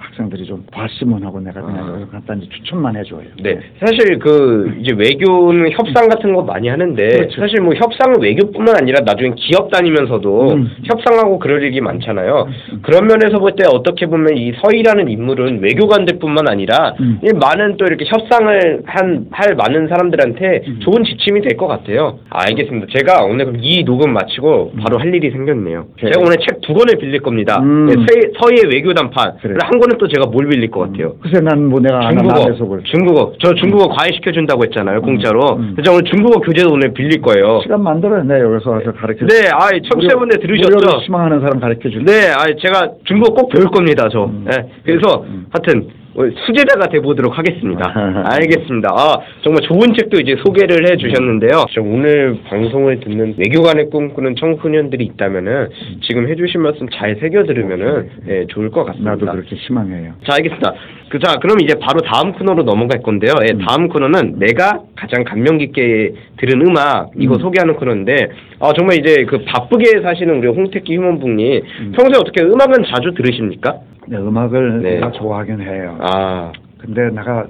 [0.00, 2.12] 에, 학생들이 좀 봤으면 하고 내가 그냥 아.
[2.12, 3.20] 간단히 추천만 해줘요.
[3.42, 7.40] 네, 사실 그 이제 외교는 협상 같은 거 많이 하는데 그렇죠.
[7.40, 10.68] 사실 뭐 협상은 외교뿐만 아니라 나중에 기업 다니면서도 음.
[10.84, 12.48] 협상하고 그럴 일이 많잖아요.
[12.82, 17.18] 그런 면에서 볼 때 어떻게 보면 이 서희라는 인물은 외교관들뿐만 아니라 음.
[17.22, 20.78] 이 많은 또 이렇게 협상을 한 할 많은 사람들한테 음.
[20.80, 22.18] 좋은 지침이 될 것 같아요.
[22.30, 22.86] 아, 알겠습니다.
[22.96, 25.86] 제가 오늘 그럼 이 녹음 마치고 바로 할 일이 생겼네요.
[25.98, 26.12] 그래.
[26.12, 27.58] 제가 오늘 책 두 권을 빌릴 겁니다.
[27.60, 27.86] 음.
[27.86, 29.56] 네, 서- 서희의 외교 단판 그래.
[29.62, 31.14] 한 권은 이번엔 또 제가 뭘 빌릴 것 같아요?
[31.20, 33.32] 글쎄 난 뭐 내가 중국어, 속을 중국어.
[33.42, 35.56] 저 중국어 과외시켜 준다고 했잖아요, 공짜로.
[35.56, 35.72] 음.
[35.76, 37.60] 그래서 오늘 중국어 교재도 오늘 빌릴 거예요.
[37.62, 39.26] 시간 만들어 내 여기서 와서 가르쳐.
[39.26, 40.68] 네, 아, 청취자분들 들으셨죠?
[40.76, 42.04] 무료로 희망하는 사람 가르쳐 줄게.
[42.04, 44.24] 네, 아, 제가 중국어 꼭 배울 겁니다, 저.
[44.24, 44.46] 음.
[44.50, 47.92] 네, 그래서 하여튼 어, 수제자가 돼 보도록 하겠습니다.
[48.26, 48.88] 알겠습니다.
[48.92, 51.66] 아, 정말 좋은 책도 이제 소개를 해 주셨는데요.
[51.72, 55.68] 저 오늘 방송을 듣는 외교관의 꿈꾸는 청소년들이 있다면은
[56.02, 59.12] 지금 해 주신 말씀 잘 새겨 들으면은 예, 좋을 것 같습니다.
[59.12, 60.14] 나도 그렇게 희망해요.
[60.26, 60.74] 자, 알겠습니다.
[61.10, 63.32] 그, 자, 그럼 이제 바로 다음 코너로 넘어갈 건데요.
[63.42, 67.40] 예, 다음 코너는 내가 가장 감명 깊게 들은 음악, 이거 음.
[67.40, 68.28] 소개하는 코너인데,
[68.60, 71.92] 아, 정말 이제 그 바쁘게 사시는 우리 홍택기 휴먼북님, 음.
[71.96, 73.78] 평소에 어떻게 음악은 자주 들으십니까?
[74.06, 74.94] 내 음악을 네.
[74.94, 75.98] 내가 좋아하긴 해요.
[76.00, 77.46] 아, 근데 내가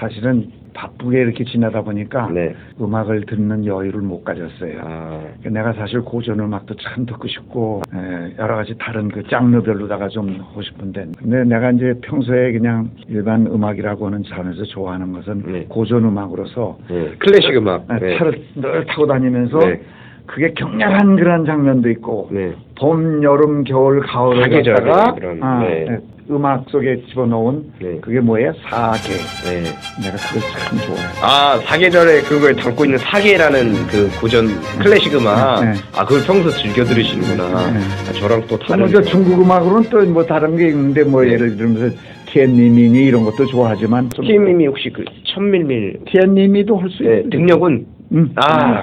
[0.00, 2.54] 사실은 바쁘게 이렇게 지내다 보니까 네.
[2.80, 4.80] 음악을 듣는 여유를 못 가졌어요.
[4.84, 10.38] 아, 내가 사실 고전 음악도 참 듣고 싶고 에, 여러 가지 다른 그 장르별로다가 좀
[10.38, 15.64] 하고 싶은데 근데 내가 이제 평소에 그냥 일반 음악이라고 하는 차원에서 좋아하는 것은 네.
[15.68, 17.14] 고전 음악으로서 네.
[17.18, 17.90] 클래식 음악.
[17.90, 18.18] 에, 네.
[18.18, 19.80] 차를 늘 타고 다니면서 네.
[20.26, 22.52] 그게 격렬한 그런 장면도 있고 네.
[22.78, 25.98] 봄, 여름, 겨울, 가을을 갖다가 그런, 아, 네.
[26.28, 27.98] 에, 음악 속에 집어넣은 네.
[28.00, 28.52] 그게 뭐예요?
[28.68, 29.14] 사계.
[29.44, 29.62] 네.
[30.02, 31.08] 내가 그걸 참 좋아해요.
[31.22, 34.46] 아, 사계절에 그걸 담고 있는 사계라는 그 고전
[34.78, 35.64] 클래식 음악.
[35.64, 35.72] 네.
[35.94, 37.70] 아, 그걸 평소 즐겨 들으시는구나.
[37.72, 37.78] 네.
[38.08, 38.88] 아, 저랑 또 다른.
[38.88, 41.32] 저 중국 음악으로는 또 뭐 다른 게 있는데 뭐 네.
[41.32, 41.94] 예를 들면서
[42.26, 48.32] 티엔니미니 이런 것도 좋아하지만 좀 TM님이 혹시 그 천밀밀 티엔니미도 할수 네, 있는데 등력은 음.
[48.36, 48.82] 아,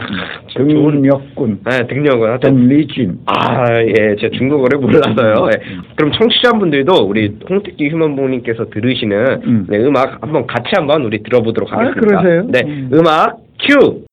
[0.55, 5.49] 등력군 네, 등력은 하여튼 등리진 아, 예, 제가 중국어를 몰라서요.
[5.53, 5.61] 예.
[5.95, 9.65] 그럼 청취자분들도 우리 홍택기 휴먼부님께서 들으시는 음.
[9.69, 12.21] 네, 음악 한번 같이 한번 우리 들어보도록 아, 하겠습니다.
[12.21, 12.47] 그러세요?
[12.49, 12.89] 네, 음.
[12.93, 14.03] 음악 큐.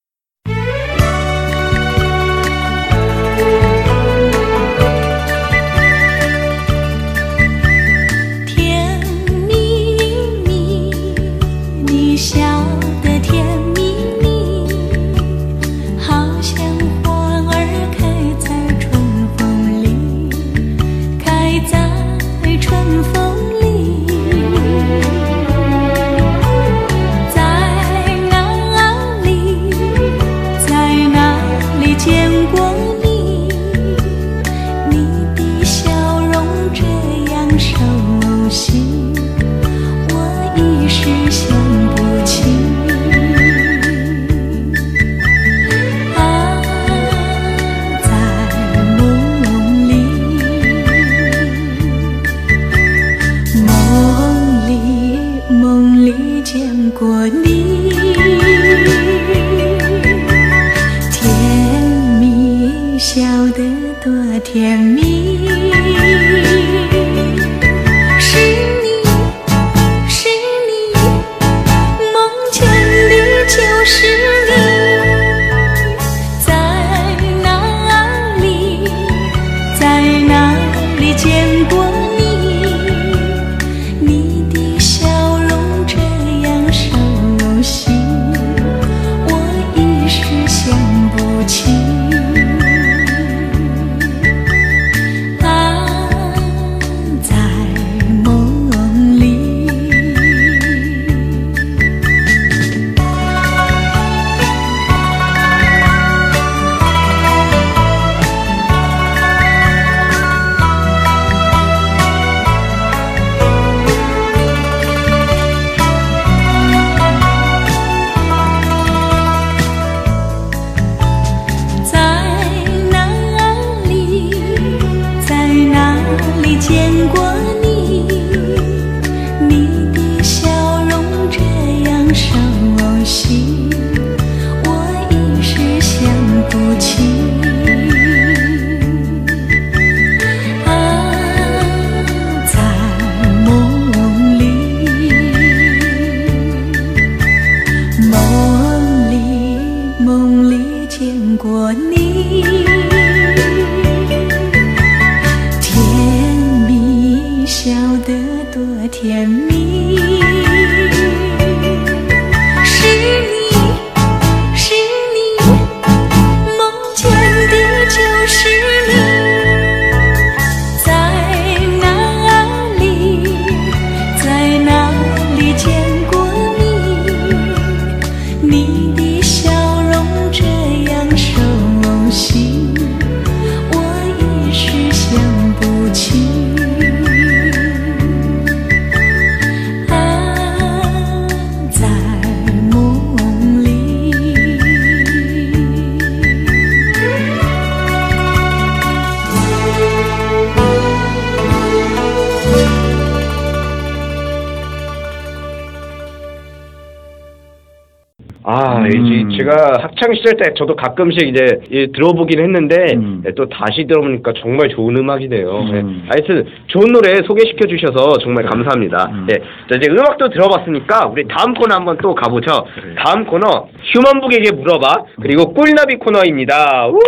[210.01, 213.23] 학창 시절 때 저도 가끔씩 이제 이 들어보긴 했는데 음.
[213.27, 215.51] 예, 또 다시 들어보니까 정말 좋은 음악이네요.
[215.51, 216.03] 음.
[216.07, 216.09] 예.
[216.09, 219.11] 하여튼 좋은 노래 소개시켜 주셔서 정말 감사합니다.
[219.13, 219.27] 음.
[219.31, 219.39] 예.
[219.39, 222.65] 자, 이제 음악도 들어봤으니까 우리 다음 코너 한번 또 가보죠.
[223.05, 226.89] 다음 코너 휴먼북에게 물어봐 그리고 꿀나비 코너입니다.
[226.89, 226.99] 우!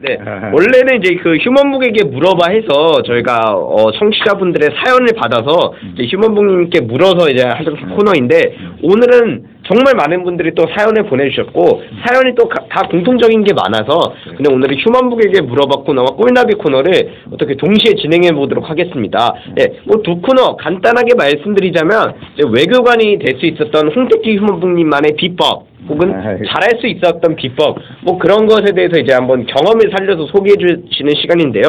[0.00, 0.50] 네, 아.
[0.52, 7.44] 원래는 이제 그 휴먼북에게 물어봐 해서 저희가 어, 청취자분들의 사연을 받아서 이제 휴먼북님께 물어서 이제
[7.44, 14.14] 하던 코너인데 오늘은 정말 많은 분들이 또 사연을 보내주셨고 사연이 또 다 공통적인 게 많아서
[14.24, 16.92] 근데 오늘은 휴먼북에게 물어봐 코너와 꿀나비 코너를
[17.32, 19.34] 어떻게 동시에 진행해 보도록 하겠습니다.
[19.60, 22.14] 예, 뭐두 코너 간단하게 말씀드리자면
[22.50, 26.36] 외교관이 될 수 있었던 홍택기 휴먼북님만의 비법 혹은 아이.
[26.46, 31.64] 잘할 수 있었던 비법 뭐 그런 것에 대해서 이제 한번 경험을 살려서 소개해 주시는 시간인데요.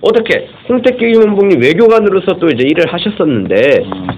[0.00, 3.54] 어떻게 홍택기 휴먼북님 외교관으로서 또 이제 일을 하셨었는데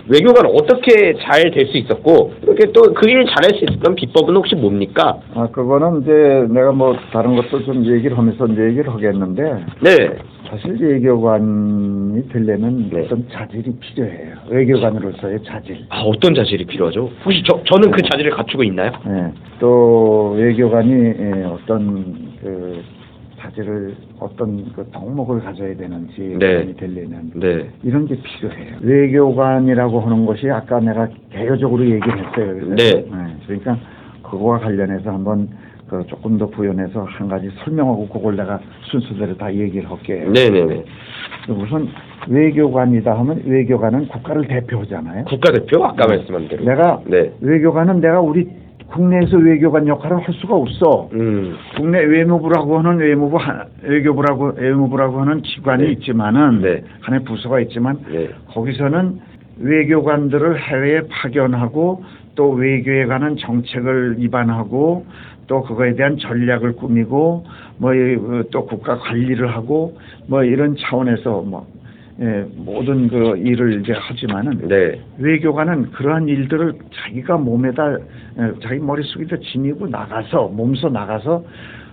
[0.08, 4.54] 외교관 어떻게 잘 될 수 있었고 이렇게 또 그 일 잘할 수 있었던 비법은 혹시
[4.54, 5.18] 뭡니까?
[5.34, 6.12] 아, 그거는 이제
[6.52, 9.42] 내가 뭐 다른 것도 좀 얘기를 하면서 이제 얘기를 하겠는데
[9.80, 9.96] 네,
[10.50, 14.34] 사실 외교관이 되려면 어떤 자질이 필요해요.
[14.48, 15.86] 외교관으로서의 자질.
[15.90, 17.08] 아 어떤 자질이 필요하죠?
[17.24, 18.90] 혹시 저 저는 그 자질을 갖추고 있나요?
[19.06, 19.32] 예.
[19.60, 22.82] 또 외교관이 예, 어떤 그
[23.38, 26.46] 자질을 어떤 그 덕목을 가져야 되는지 네.
[26.46, 28.78] 외교관이 되려면 네, 이런 게 필요해요.
[28.80, 32.74] 외교관이라고 하는 것이 아까 내가 개요적으로 얘기를 했어요.
[32.76, 33.06] 네.
[33.06, 33.78] 예, 그러니까
[34.24, 35.48] 그거와 관련해서 한번
[35.90, 40.30] 그 조금 더 부연해서 한 가지 설명하고 그걸 내가 순서대로 다 얘기를 할게요.
[40.32, 40.84] 네, 네, 네.
[41.48, 41.88] 우선
[42.28, 45.24] 외교관이다 하면 외교관은 국가를 대표하잖아요.
[45.24, 46.64] 국가대표 아까 말씀한 대로.
[46.64, 48.46] 내가 네, 외교관은 내가 우리
[48.86, 51.08] 국내에서 외교관 역할을 할 수가 없어.
[51.12, 55.90] 음, 국내 외무부라고 하는 외무부 하- 외교부라고 외무부라고 하는 기관이 네.
[55.92, 56.84] 있지만은 네.
[57.00, 59.18] 하나의 부서가 있지만 네, 거기서는
[59.58, 62.04] 외교관들을 해외에 파견하고
[62.36, 65.04] 또 외교에 관한 정책을 입안하고
[65.50, 67.44] 또 그거에 대한 전략을 꾸미고
[67.78, 67.92] 뭐
[68.52, 71.66] 또 국가 관리를 하고 뭐 이런 차원에서 뭐
[72.20, 77.98] 예, 모든 그 일을 이제 하지만은 네, 외교관은 그러한 일들을 자기가 몸에다 에,
[78.62, 81.42] 자기 머릿속에다 지니고 나가서 몸소 나가서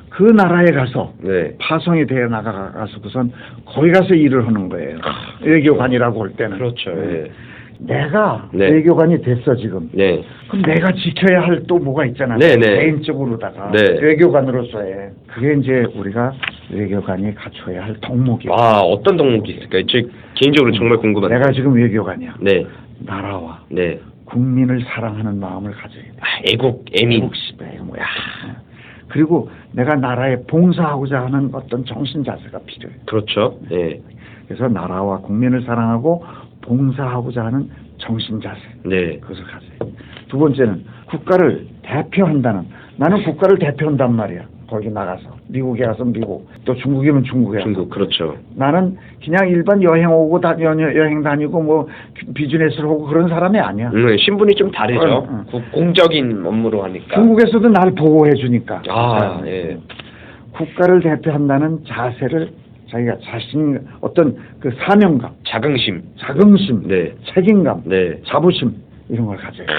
[0.09, 1.55] 그 나라에 가서 네.
[1.59, 3.31] 파송이 되어 나가서 우선
[3.65, 4.97] 거기 가서 일을 하는 거예요.
[5.41, 6.57] 외교관이라고 할 때는.
[6.57, 6.91] 그렇죠.
[6.91, 7.31] 예.
[7.79, 8.69] 내가 네.
[8.71, 9.89] 외교관이 됐어 지금.
[9.93, 10.23] 네.
[10.49, 12.37] 그럼 내가 지켜야 할 또 뭐가 있잖아.
[12.37, 12.77] 네, 네.
[12.79, 13.99] 개인적으로다가 네.
[14.01, 16.33] 외교관으로서의 그게 이제 우리가
[16.71, 18.51] 외교관이 갖춰야 할 덕목이야.
[18.51, 19.85] 와 어떤 덕목이 있을까요?
[19.87, 21.37] 제 개인적으로 정말 궁금한데.
[21.37, 22.35] 내가 지금 외교관이야.
[22.39, 22.65] 네,
[22.99, 23.99] 나라와 네.
[24.25, 26.11] 국민을 사랑하는 마음을 가져야 돼.
[26.19, 27.23] 아, 애국, 애민.
[27.23, 28.03] 애국심에 뭐야.
[29.09, 32.93] 그리고 내가 나라에 봉사하고자 하는 어떤 정신 자세가 필요해.
[33.05, 33.57] 그렇죠.
[33.69, 34.01] 네,
[34.47, 36.23] 그래서 나라와 국민을 사랑하고
[36.67, 38.59] 봉사하고자 하는 정신 자세.
[38.83, 39.85] 네, 그것을 가져야 돼.
[40.27, 42.65] 두 번째는 국가를 대표한다는
[42.97, 44.41] 나는 국가를 대표한단 말이야.
[44.69, 48.35] 거기 나가서 미국에 가서 미국 또 중국이면 중국에 중국 그렇죠.
[48.55, 51.87] 나는 그냥 일반 여행 오고 다, 여, 여행 다니고 뭐
[52.35, 53.89] 비즈니스를 하고 그런 사람이 아니야.
[53.93, 55.25] 음, 신분이 좀 다르죠.
[55.29, 55.45] 응, 응.
[55.49, 57.15] 국- 공적인 업무로 하니까.
[57.15, 58.81] 중국에서도 날 보호해 주니까.
[58.89, 59.77] 아, 예.
[60.51, 62.49] 국가를 대표한다는 자세를
[62.89, 66.03] 자기가 자신 어떤 그 사명감, 자긍심.
[66.19, 68.73] 자긍심, 네, 책임감, 네, 자부심
[69.09, 69.73] 이런 걸 가져야 돼.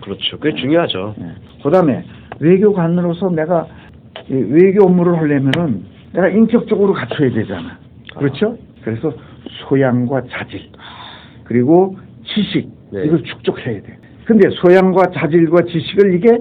[0.00, 0.38] 그렇죠.
[0.38, 1.14] 그게 중요하죠.
[1.20, 1.62] 예.
[1.62, 2.04] 그다음에
[2.38, 3.66] 외교관으로서 내가
[4.28, 7.78] 이 외교 업무를 하려면은 내가 인격적으로 갖춰야 되잖아.
[8.16, 8.56] 그렇죠?
[8.82, 9.12] 그래서
[9.68, 10.60] 소양과 자질
[11.44, 13.04] 그리고 지식 네.
[13.04, 13.98] 이걸 축적해야 돼.
[14.24, 16.38] 근데 소양과 자질과 지식을 이게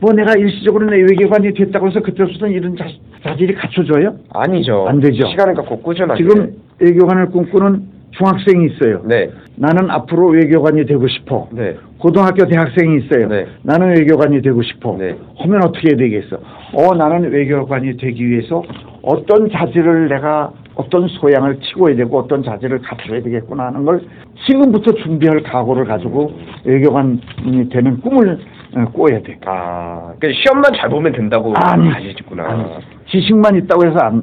[0.00, 2.86] 뭐 내가 일시적으로 내 외교관이 됐다고 해서 그때부터는 이런 자,
[3.24, 4.16] 자질이 갖춰져요?
[4.32, 4.86] 아니죠.
[4.88, 5.26] 안 되죠.
[5.28, 6.22] 시간을 갖고 꾸준하게.
[6.22, 9.02] 지금 외교관을 꿈꾸는 중학생이 있어요.
[9.06, 11.48] 네, 나는 앞으로 외교관이 되고 싶어.
[11.52, 13.28] 네, 고등학교 대학생이 있어요.
[13.28, 13.46] 네.
[13.62, 14.96] 나는 외교관이 되고 싶어.
[14.98, 15.16] 네.
[15.38, 16.36] 하면 어떻게 해야 되겠어?
[16.74, 18.62] 어, 나는 외교관이 되기 위해서
[19.02, 24.00] 어떤 자질을 내가 어떤 소양을 치고야 되고 어떤 자질을 갖춰야 되겠구나 하는 걸
[24.46, 26.32] 지금부터 준비할 각오를 가지고
[26.64, 28.38] 외교관이 되는 꿈을
[28.74, 29.38] 어, 꿔야 돼.
[29.44, 32.44] 아, 그 시험만 잘 보면 된다고 아니, 아니구나.
[32.48, 32.64] 아니,
[33.12, 34.22] 지식만 있다고 해서 안,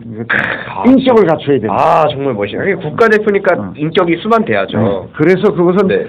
[0.67, 1.67] 아, 인격을 갖춰야 돼.
[1.69, 2.35] 아, 정말.
[2.47, 3.73] 이게 국가대표니까 어.
[3.77, 4.77] 인격이 수반돼야죠.
[4.79, 5.01] 네.
[5.15, 6.07] 그래서 그것은 네,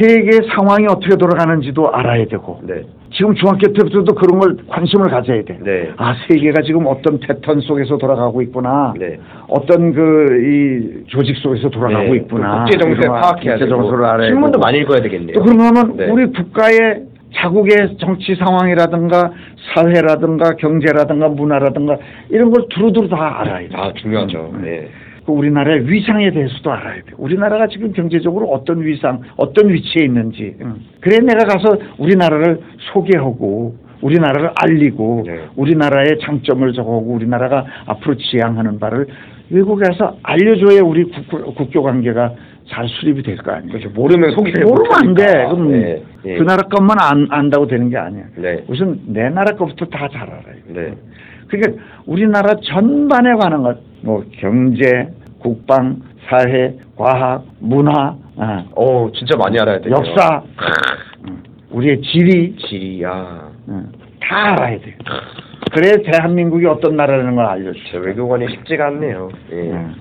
[0.00, 5.58] 세계 상황이 어떻게 돌아가는지도 알아야 되고 네, 지금 중학교 때부터도 그런 걸 관심을 가져야 돼.
[5.62, 5.90] 네.
[5.98, 8.94] 아 세계가 지금 어떤 패턴 속에서 돌아가고 있구나.
[8.98, 9.18] 네.
[9.48, 12.16] 어떤 그 이 조직 속에서 돌아가고 네.
[12.16, 12.64] 있구나.
[12.64, 14.60] 국제 정세 파악해야 국제 되고 정세를 알아야 신문도 되고.
[14.60, 15.34] 많이 읽어야 되겠네요.
[15.34, 16.06] 또 그러면 네.
[16.10, 17.02] 우리 국가의
[17.36, 19.32] 자국의 정치 상황이라든가
[19.74, 21.96] 사회라든가 경제라든가 문화라든가
[22.30, 23.76] 이런 걸 두루두루 다 알아야 돼.
[23.76, 24.50] 아, 중요하죠.
[24.52, 24.62] 음, 음.
[24.62, 24.88] 네.
[25.24, 27.12] 그 우리나라의 위상에 대해서도 알아야 돼.
[27.18, 30.54] 우리나라가 지금 경제적으로 어떤 위상, 어떤 위치에 있는지.
[30.60, 30.76] 응.
[31.00, 32.60] 그래 내가 가서 우리나라를
[32.92, 35.40] 소개하고 우리나라를 알리고 네.
[35.56, 39.08] 우리나라의 장점을 적어오고 우리나라가 앞으로 지향하는 바를
[39.50, 42.34] 외국에서 알려줘야 우리 국, 국교 관계가
[42.68, 43.70] 잘 수립이 될 거 아니에요.
[43.72, 43.90] 그렇죠.
[43.90, 45.22] 모르면 속이 잘 모르면 안 돼.
[45.24, 45.48] 못하니까.
[45.54, 46.36] 그럼 네, 네.
[46.36, 48.24] 그 나라 것만 안, 안다고 되는 게 아니야.
[48.36, 48.64] 네.
[48.68, 50.56] 우선 내 나라 것부터 다 잘 알아요.
[50.68, 50.94] 네.
[51.48, 59.58] 그러니까 우리나라 전반에 관한 것, 뭐 경제, 국방, 사회, 과학, 문화, 아, 어, 진짜 많이
[59.60, 59.94] 알아야 돼요.
[59.96, 60.42] 역사,
[61.28, 63.48] 음, 우리의 지리 지리, 아.
[63.68, 64.96] 음, 다 알아야 돼.
[65.72, 67.90] 그래야 대한민국이 어떤 나라라는 걸 알려주죠.
[67.92, 69.28] 제 외교관이 쉽지가 않네요.
[69.52, 69.56] 예.
[69.70, 69.94] 음,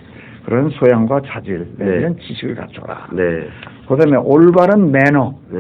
[0.45, 1.85] 그런 소양과 자질, 네.
[1.85, 3.07] 내지는 지식을 갖춰라.
[3.13, 3.47] 네.
[3.87, 5.59] 그다음에 올바른 매너, 네.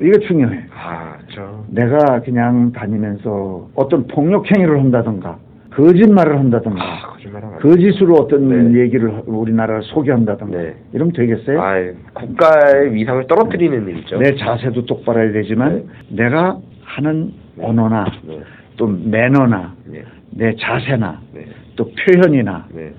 [0.00, 0.66] 이거 중요해.
[0.74, 1.64] 아, 저.
[1.68, 5.38] 내가 그냥 다니면서 어떤 폭력 행위를 한다든가
[5.70, 8.80] 거짓말을 한다든가 아, 거짓말하면 안 거짓으로 어떤 네.
[8.80, 10.74] 얘기를 우리나라를 소개한다든가 네.
[10.92, 11.60] 이러면 되겠어요?
[11.60, 11.74] 아,
[12.14, 14.18] 국가의 위상을 떨어뜨리는 일이죠.
[14.18, 18.40] 내 자세도 똑바로 해야 되지만 내가 하는 언어나 네.
[18.76, 20.04] 또 매너나 네.
[20.30, 21.46] 내 자세나 네.
[21.76, 22.92] 또 표현이나 네.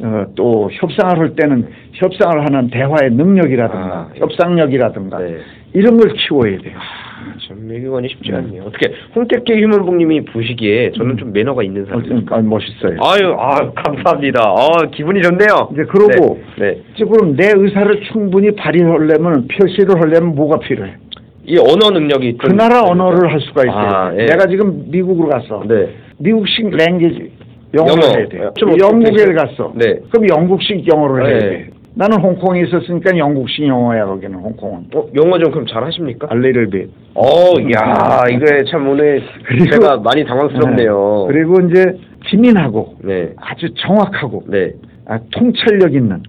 [0.00, 4.20] 어, 또 협상을 할 때는 협상을 하는 대화의 능력이라든가 아, 예.
[4.20, 5.38] 협상력이라든가 네.
[5.72, 6.78] 이런 걸 키워야 돼요.
[7.48, 8.64] 전 외교관이 쉽지 않네요.
[8.64, 12.36] 어떻게 홍택계 휴먼북님이 보시기에 저는 좀 매너가 있는 어, 사람입니다.
[12.36, 12.98] 아, 멋있어요.
[13.02, 14.40] 아유, 아 감사합니다.
[14.42, 15.70] 아 기분이 좋네요.
[15.72, 17.04] 이제 그러고 네, 네.
[17.04, 20.94] 그럼 내 의사를 충분히 발휘하려면 표시를 하려면 뭐가 필요해?
[21.46, 23.74] 이 언어 능력이 그 좀- 나라 언어를 할 수가 있어요.
[23.74, 24.26] 아, 예.
[24.26, 25.62] 내가 지금 미국으로 갔어.
[25.66, 25.88] 네.
[26.18, 27.32] 미국식 랭귀지
[27.76, 28.16] 영어를 영어.
[28.18, 28.50] 해야 돼.
[28.56, 29.72] 좀 영국에 어떻게 갔어.
[29.74, 29.94] 네.
[30.10, 31.30] 그럼 영국식 영어를 네.
[31.30, 31.70] 해야 돼.
[31.98, 34.86] 나는 홍콩에 있었으니까 영국식 영어야 거기는 홍콩은.
[34.94, 36.28] 어, 영어 좀 그럼 잘 하십니까?
[36.30, 36.90] A little bit.
[37.14, 37.22] 어,
[37.74, 41.26] 야, 이거 참 오늘 그리고- 제가 많이 당황스럽네요.
[41.28, 41.32] 네.
[41.34, 43.30] 그리고 이제 기민하고 네.
[43.40, 44.72] 아주 정확하고 네.
[45.06, 46.20] 아, 통찰력 있는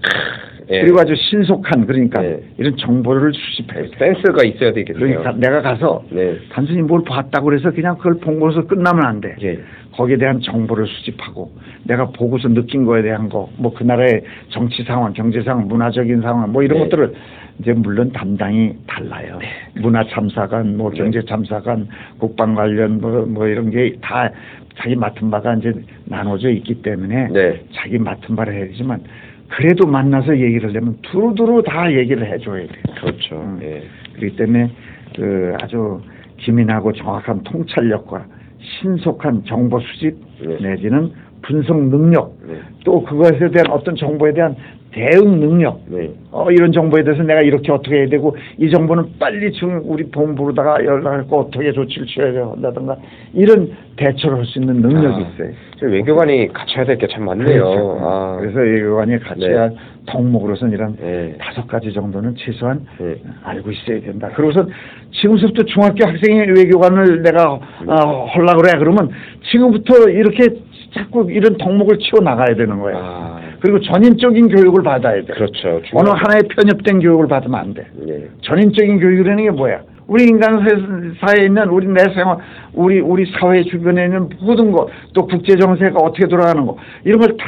[0.69, 0.81] 예.
[0.81, 2.39] 그리고 아주 신속한 그러니까 네.
[2.57, 3.91] 이런 정보를 수집해야 돼.
[3.97, 5.19] 센스가 있어야 되겠네요.
[5.21, 6.37] 그러니까 내가 가서 네.
[6.51, 9.35] 단순히 뭘 봤다고 그래서 그냥 그걸 본 것으로 끝나면 안 돼.
[9.41, 9.59] 예.
[9.93, 11.51] 거기에 대한 정보를 수집하고
[11.83, 16.51] 내가 보고서 느낀 거에 대한 거, 뭐 그 나라의 정치 상황, 경제 상황, 문화적인 상황,
[16.51, 16.83] 뭐 이런 네.
[16.83, 17.13] 것들을
[17.59, 19.39] 이제 물론 담당이 달라요.
[19.81, 20.97] 문화 참사관, 뭐 네.
[20.97, 21.87] 경제 참사관,
[22.19, 24.29] 국방 관련 뭐, 뭐 이런 게 다
[24.77, 25.73] 자기 맡은 바가 이제
[26.05, 27.61] 나눠져 있기 때문에 네.
[27.73, 29.01] 자기 맡은 바를 해야 되지만
[29.49, 32.83] 그래도 만나서 얘기를 하려면 두루두루 다 얘기를 해줘야 돼요.
[33.01, 33.35] 그렇죠.
[33.35, 33.59] 음.
[33.61, 33.83] 예.
[34.15, 34.71] 그렇기 때문에
[35.15, 36.01] 그 아주
[36.37, 38.25] 기민하고 정확한 통찰력과
[38.59, 40.57] 신속한 정보 수집 네.
[40.59, 42.59] 내지는 분석 능력 네.
[42.83, 44.55] 또 그것에 대한 어떤 정보에 대한
[44.97, 46.09] 대응 능력 네.
[46.31, 50.83] 어, 이런 정보에 대해서 내가 이렇게 어떻게 해야 되고 이 정보는 빨리 지금 우리 본부로다가
[50.83, 52.97] 연락하고 어떻게 조치를 취해야 한다든가
[53.33, 55.49] 이런 대처를 할 수 있는 능력이 아, 있어요.
[55.79, 57.45] 저 외교관이 갖춰야 될 게 참 많네요.
[57.63, 57.97] 그렇죠.
[58.01, 58.37] 아.
[58.39, 59.53] 그래서 외교관이 같이 네.
[59.55, 59.71] 할
[60.07, 61.35] 덕목으로서는 이런 네.
[61.39, 63.15] 다섯 가지 정도는 최소한 네.
[63.43, 64.29] 알고 있어야 된다.
[64.35, 64.65] 그러고서
[65.11, 68.71] 지금부터 중학교 학생이 외교관을 내가 어, 하려고 그래.
[68.79, 69.09] 그러면
[69.51, 70.47] 지금부터 이렇게
[70.95, 72.95] 자꾸 이런 덕목을 치워 나가야 되는 거야.
[72.97, 73.39] 아.
[73.59, 75.33] 그리고 전인적인 교육을 받아야 돼.
[75.33, 75.67] 그렇죠.
[75.69, 76.11] 어느 중요하죠.
[76.15, 77.87] 하나의 편협된 교육을 받으면 안 돼.
[78.07, 78.27] 예.
[78.41, 79.81] 전인적인 교육이라는 게 뭐야?
[80.07, 82.37] 우리 인간 사- 사회에 있는 우리 내 생활,
[82.73, 87.35] 우리 우리 사회 주변에 있는 모든 것, 또 국제 정세가 어떻게 돌아가는 거 이런 걸
[87.35, 87.45] 다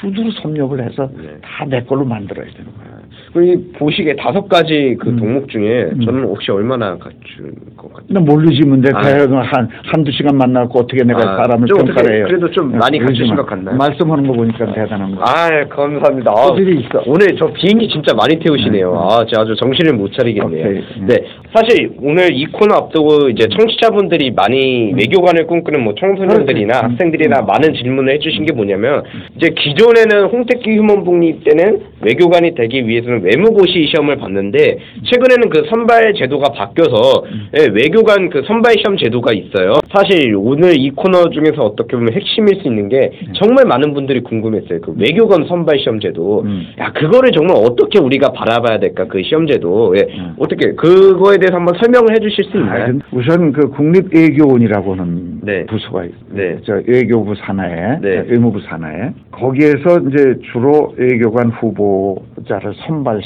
[0.00, 1.38] 두드러 섭렵을 해서 네.
[1.42, 2.99] 다내 걸로 만들어야 되는 거야.
[3.36, 5.18] 이 보시기에 다섯 가지 그 음.
[5.18, 6.00] 종목 중에 음.
[6.04, 8.06] 저는 혹시 얼마나 갖춘 것 같아요?
[8.08, 9.00] 나 모르지, 근데 아.
[9.00, 12.24] 대학은 한, 한두 시간 만나고 어떻게 내가 아, 사람을 좀 평가를 어떻게 해요.
[12.26, 13.42] 그래도 좀 많이 그러지 갖추신 마.
[13.42, 13.76] 것 같나요?
[13.76, 15.22] 말씀하는 거 보니까 대단한 거.
[15.22, 16.32] 아, 감사합니다.
[16.32, 17.02] 아, 소질이 있어.
[17.06, 18.90] 오늘 저 비행기 진짜 많이 태우시네요.
[18.90, 19.00] 네, 네.
[19.00, 20.66] 아, 제가 아주 정신을 못 차리겠네요.
[20.66, 20.82] 오케이.
[21.06, 21.14] 네.
[21.54, 26.84] 사실 오늘 이 코너 앞두고 이제 청취자분들이 많이 외교관을 꿈꾸는 뭐 청소년들이나 음.
[26.90, 27.46] 학생들이나 음.
[27.46, 29.04] 많은 질문을 해주신 게 뭐냐면
[29.36, 36.52] 이제 기존에는 홍택기 휴먼북리 때는 외교관이 되기 위해서는 외무고시 시험을 봤는데 최근에는 그 선발 제도가
[36.52, 37.48] 바뀌어서 음.
[37.58, 39.74] 예, 외교관 그 선발 시험 제도가 있어요.
[39.92, 44.80] 사실 오늘 이 코너 중에서 어떻게 보면 핵심일 수 있는 게 정말 많은 분들이 궁금했어요.
[44.80, 46.42] 그 외교관 선발 시험 제도.
[46.44, 46.66] 음.
[46.78, 49.94] 야 그거를 정말 어떻게 우리가 바라봐야 될까 그 시험 제도.
[49.96, 50.02] 예.
[50.14, 50.34] 음.
[50.38, 52.86] 어떻게 그거에 대해서 한번 설명을 해주실 수 아, 있나요?
[52.86, 55.66] 근- 우선 그 국립외교원이라고 하는 네.
[55.66, 56.56] 부서가 있- 네.
[56.64, 58.24] 저 외교부 산하에 네.
[58.28, 63.22] 외무부 산하에 거기에서 이제 주로 외교관 후보 자를 선발을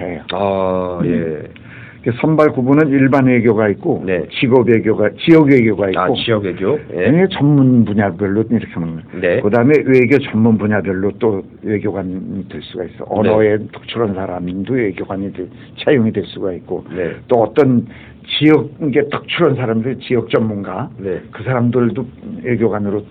[0.00, 0.22] 해요.
[0.32, 1.42] 아 예.
[2.02, 4.26] 그 선발 구분은 일반 외교가 있고 네.
[4.40, 6.78] 직업 외교가 지역 외교가 있고 아 지역 외교.
[6.94, 7.10] 예.
[7.10, 9.02] 네, 전문 분야별로 이렇게 하는.
[9.20, 9.40] 네.
[9.40, 13.04] 그다음에 외교 전문 분야별로 또 외교관이 될 수가 있어.
[13.08, 15.48] 언어에 특출한 사람도 외교관이 될,
[15.78, 17.16] 차용이 될 수가 있고 네.
[17.28, 17.86] 또 어떤
[18.38, 21.20] 지역에 특출한 사람들 지역 전문가 네.
[21.32, 22.06] 그 사람들도
[22.42, 23.04] 외교관으로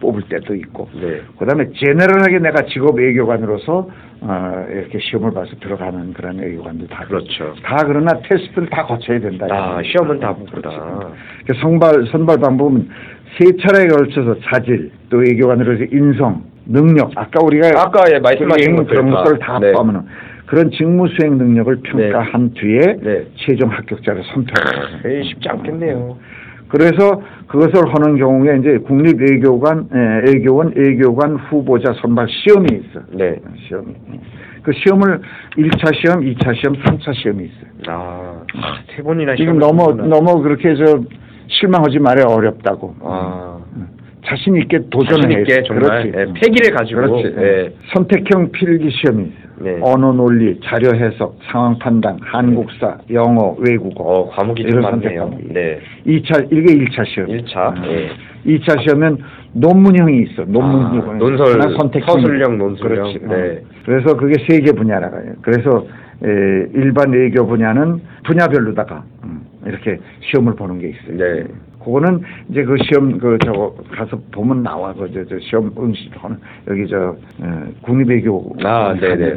[0.00, 1.20] 뽑을 때도 있고 네.
[1.38, 3.88] 그다음에 제너럴하게 내가 직업 외교관으로서
[4.24, 7.54] 어, 이렇게 시험을 봐서 들어가는 그런 외교관들 다 그렇죠.
[7.64, 9.46] 다 그러나 테스트를 다 거쳐야 된다.
[9.50, 9.82] 아.
[9.82, 10.32] 시험은 다.
[10.32, 11.10] 보구나.
[11.44, 12.88] 그 선발 선발 방법은
[13.36, 17.10] 세 차례에 걸쳐서 자질, 또 외교관으로서 인성, 능력.
[17.16, 19.72] 아까 우리가 아까 예, 말씀하신 그런 것들 것들을 다 네.
[19.72, 20.02] 포함하는
[20.46, 23.26] 그런 직무 수행 능력을 평가한 뒤에 네.
[23.36, 24.22] 최종 합격자를.
[25.04, 26.16] 에이, 쉽지 않겠네요.
[26.72, 33.00] 그래서 그것을 하는 경우에 이제 국립 외교관, 에, 외교원, 외교관 후보자 선발 시험이 있어.
[33.12, 33.36] 네.
[33.68, 33.94] 시험이.
[34.62, 35.20] 그 시험을
[35.58, 37.70] 1차 시험, 2차 시험, 3차 시험이 있어요.
[37.88, 38.42] 아,
[38.96, 39.92] 세 번이나 지금 너무.
[39.94, 40.98] 너무 그렇게 저
[41.48, 42.94] 실망하지 말아요 어렵다고.
[43.02, 43.58] 아,
[44.24, 45.68] 자신 있게 도전을 자신 있게 해야지.
[45.68, 46.12] 정말 그렇지.
[46.16, 47.34] 예, 패기를 가지고 그렇지.
[47.36, 47.72] 예.
[47.92, 49.41] 선택형 필기 시험이 있어요.
[49.62, 49.78] 네.
[49.80, 54.02] 언어 논리, 자료 해석, 상황 판단, 한국사, 영어, 외국어.
[54.04, 55.00] 어, 과목이 좀 이걸 많네요.
[55.30, 55.78] 선택하면 네.
[56.06, 57.28] 2차 이게 1차 시험.
[57.28, 57.86] 1차.
[57.86, 58.10] 예.
[58.46, 59.18] 2차 시험은
[59.52, 60.44] 논문형이 있어.
[60.46, 61.14] 논문 아.
[61.18, 61.60] 논설.
[62.06, 62.94] 서술형, 논술형.
[63.12, 63.20] 그렇지.
[63.24, 63.28] 어.
[63.28, 63.62] 네.
[63.84, 65.34] 그래서 그게 세 개 분야라고요.
[65.42, 65.86] 그래서
[66.24, 71.16] 에, 일반 외교 분야는 분야별로다가 음, 이렇게 시험을 보는 게 있어요.
[71.16, 71.44] 네.
[71.84, 72.20] 그거는
[72.50, 76.36] 이제 그 시험 그 저거 가서 보면 나와 그저 저 시험 응시 하는
[76.68, 79.34] 여기 저 어, 국립외교 아, 네네.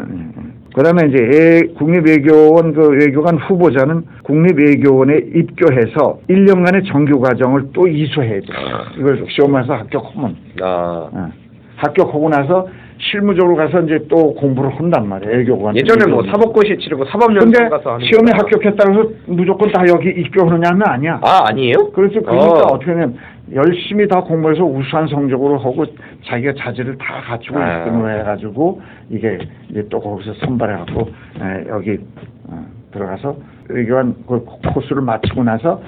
[0.75, 8.47] 그다음에 이제 애- 국립외교원 그 외교관 후보자는 국립외교원에 입교해서 1년간의 정규 과정을 또 이수해야 돼.
[8.53, 8.91] 아.
[8.97, 11.29] 이걸 시험에서 합격하면 아, 어.
[11.77, 12.67] 합격하고 나서
[12.97, 15.37] 실무적으로 가서 이제 또 공부를 한단 말이에요.
[15.37, 15.75] 외교관.
[15.75, 16.23] 예전에 뭐.
[16.23, 18.37] 사법고시 치르고 사법연수 근데 가서 하는 시험에 거잖아.
[18.39, 21.19] 합격했다고 해서 무조건 다 여기 입교하느냐면 아니야.
[21.23, 21.91] 아, 아니에요?
[21.93, 22.73] 그래서 그러니까 어.
[22.73, 22.79] 어.
[22.79, 23.17] 떻게 하면
[23.53, 25.85] 열심히 다 공부해서 우수한 성적으로 하고
[26.25, 27.85] 자기가 자질을 다 갖추고 아.
[27.85, 29.37] 1등을 해가지고 이게
[29.69, 31.99] 이제 또 거기서 선발해갖고 에, 여기
[32.47, 33.35] 어, 들어가서
[33.69, 34.43] 외교관 그
[34.73, 35.81] 코스를 마치고 나서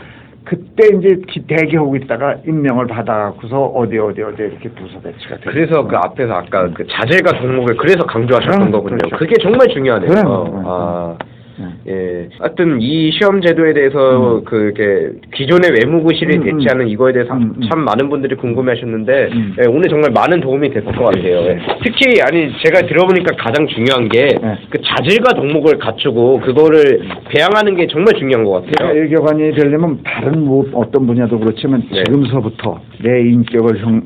[0.49, 5.41] 그때 이제 기- 대기하고 있다가 임명을 받아갖고서 어디 어디 어디 이렇게 부서 배치가 돼.
[5.43, 8.97] 그래서 그 앞에서 아까 그 자질과 종목을 그래서 강조하셨던 그럼, 거군요.
[8.97, 9.17] 그렇죠.
[9.17, 10.09] 그게 정말 중요하네요.
[10.09, 11.17] 그럼, 어, 그럼, 아,
[11.59, 11.73] 음.
[11.87, 12.29] 예.
[12.39, 16.57] 하여튼 이 시험 제도에 대해서 그게 기존의 외무부실이 음, 음.
[16.57, 17.61] 대체하는 이거에 대해서 음, 음.
[17.69, 19.55] 참 많은 분들이 궁금해하셨는데 음.
[19.59, 21.37] 예, 오늘 정말 많은 도움이 됐을 것 같아요.
[21.47, 21.59] 예.
[21.83, 24.55] 특히 아니 제가 들어보니까 가장 중요한 게그 네.
[24.83, 28.93] 자질과 종목을 갖추고 그거를 배양하는 게 정말 중요한 것 같아요.
[28.93, 32.03] 외교관이 되려면 다른 뭐 어떤 분야도 그렇지만 네.
[32.03, 34.01] 지금서부터 내 인격을 형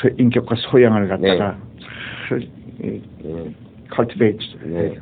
[0.00, 1.56] 소- 인격과 소양을 갖다가
[2.28, 2.40] 그,
[2.82, 3.50] 이, 예.
[3.90, 4.94] 컬티베이트 네.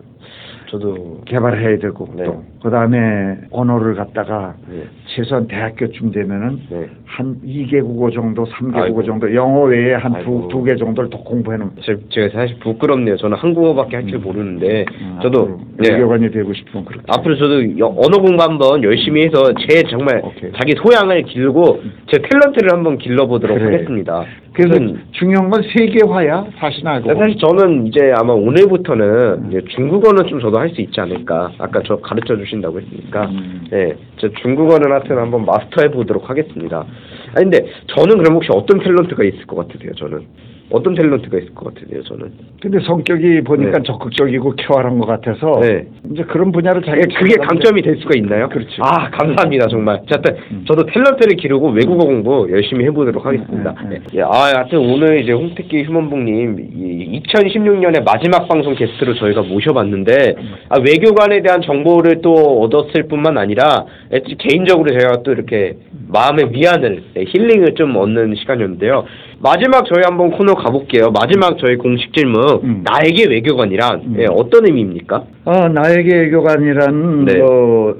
[0.70, 2.24] 저도 개발해야 되고 네.
[2.24, 4.82] 또그 다음에 언어를 갖다가 네.
[5.06, 6.86] 최소한 대학교쯤 되면은 네.
[7.04, 8.96] 한 2개 국어 정도, 3개 아이고.
[8.96, 10.48] 국어 정도, 영어 외에 한 아이고.
[10.48, 13.16] 두두개 정도를 더 공부해 놓으면 제- 제가 사실 부끄럽네요.
[13.16, 15.92] 저는 한국어밖에 할 줄 모르는데 음, 저도 앞으로 네.
[15.92, 20.50] 외교관이 되고 싶으면 그렇게 앞으로 저도 여- 언어 공부 한번 열심히 해서 제 정말 오케이.
[20.58, 21.80] 자기 소양을 길고
[22.10, 23.74] 제 탤런트를 한번 길러보도록 그래.
[23.76, 24.24] 하겠습니다.
[24.52, 24.76] 그래서
[25.12, 30.68] 중요한 건 세계화야 사실 알고 사실 저는 이제 아마 오늘부터는 이제 중국어는 좀 저도 할
[30.70, 31.52] 수 있지 않을까.
[31.58, 33.26] 아까 저 가르쳐 주신다고 했으니까.
[33.26, 33.66] 음.
[33.70, 36.86] 네, 저 중국어는 하여튼 한번 마스터해 보도록 하겠습니다.
[37.34, 39.92] 아니 근데 저는 그럼 혹시 어떤 탤런트가 있을 것 같으세요?
[39.94, 40.26] 저는
[40.70, 42.02] 어떤 탤런트가 있을 것 같으세요?
[42.02, 42.30] 저는.
[42.60, 43.82] 근데 성격이 보니까 네.
[43.84, 45.86] 적극적이고 쾌활한 것 같아서 네.
[46.12, 48.48] 이제 그런 분야를 자기가 그게 찾아가면 강점이 될 수가 있나요?
[48.48, 48.82] 그렇죠.
[48.82, 50.00] 아 감사합니다 정말.
[50.10, 50.64] 자, 하여튼 음.
[50.66, 53.74] 저도 탤런트를 기르고 외국어 공부 열심히 해보도록 하겠습니다.
[53.82, 54.04] 음, 음.
[54.14, 60.34] 예, 아, 하여튼 오늘 이제 홍택기 휴먼북님 2016년에 마지막 방송 게스트로 저희가 모셔봤는데
[60.68, 65.76] 아, 외교관에 대한 정보를 또 얻었을 뿐만 아니라 예, 개인적으로 제가 또 이렇게
[66.08, 69.04] 마음의 위안을 예, 힐링을 좀 얻는 시간이었는데요.
[69.40, 71.10] 마지막 저희 한번 코너 가볼게요.
[71.12, 72.84] 마지막 저희 공식 질문 음.
[72.84, 74.16] 나에게 외교관이란 음.
[74.18, 75.24] 예, 어떤 의미입니까?
[75.44, 77.38] 어, 나에게 외교관이란 네.
[77.38, 77.96] 뭐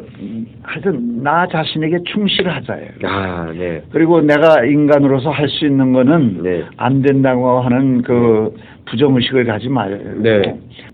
[0.63, 2.91] 하여튼 나 자신에게 충실하자예요.
[3.05, 3.83] 아, 네.
[3.93, 6.65] 그리고 내가 인간으로서 할 수 있는 거는 네.
[6.77, 8.55] 안 된다고 하는 그
[8.87, 10.43] 부정 의식을 가지 말고 네.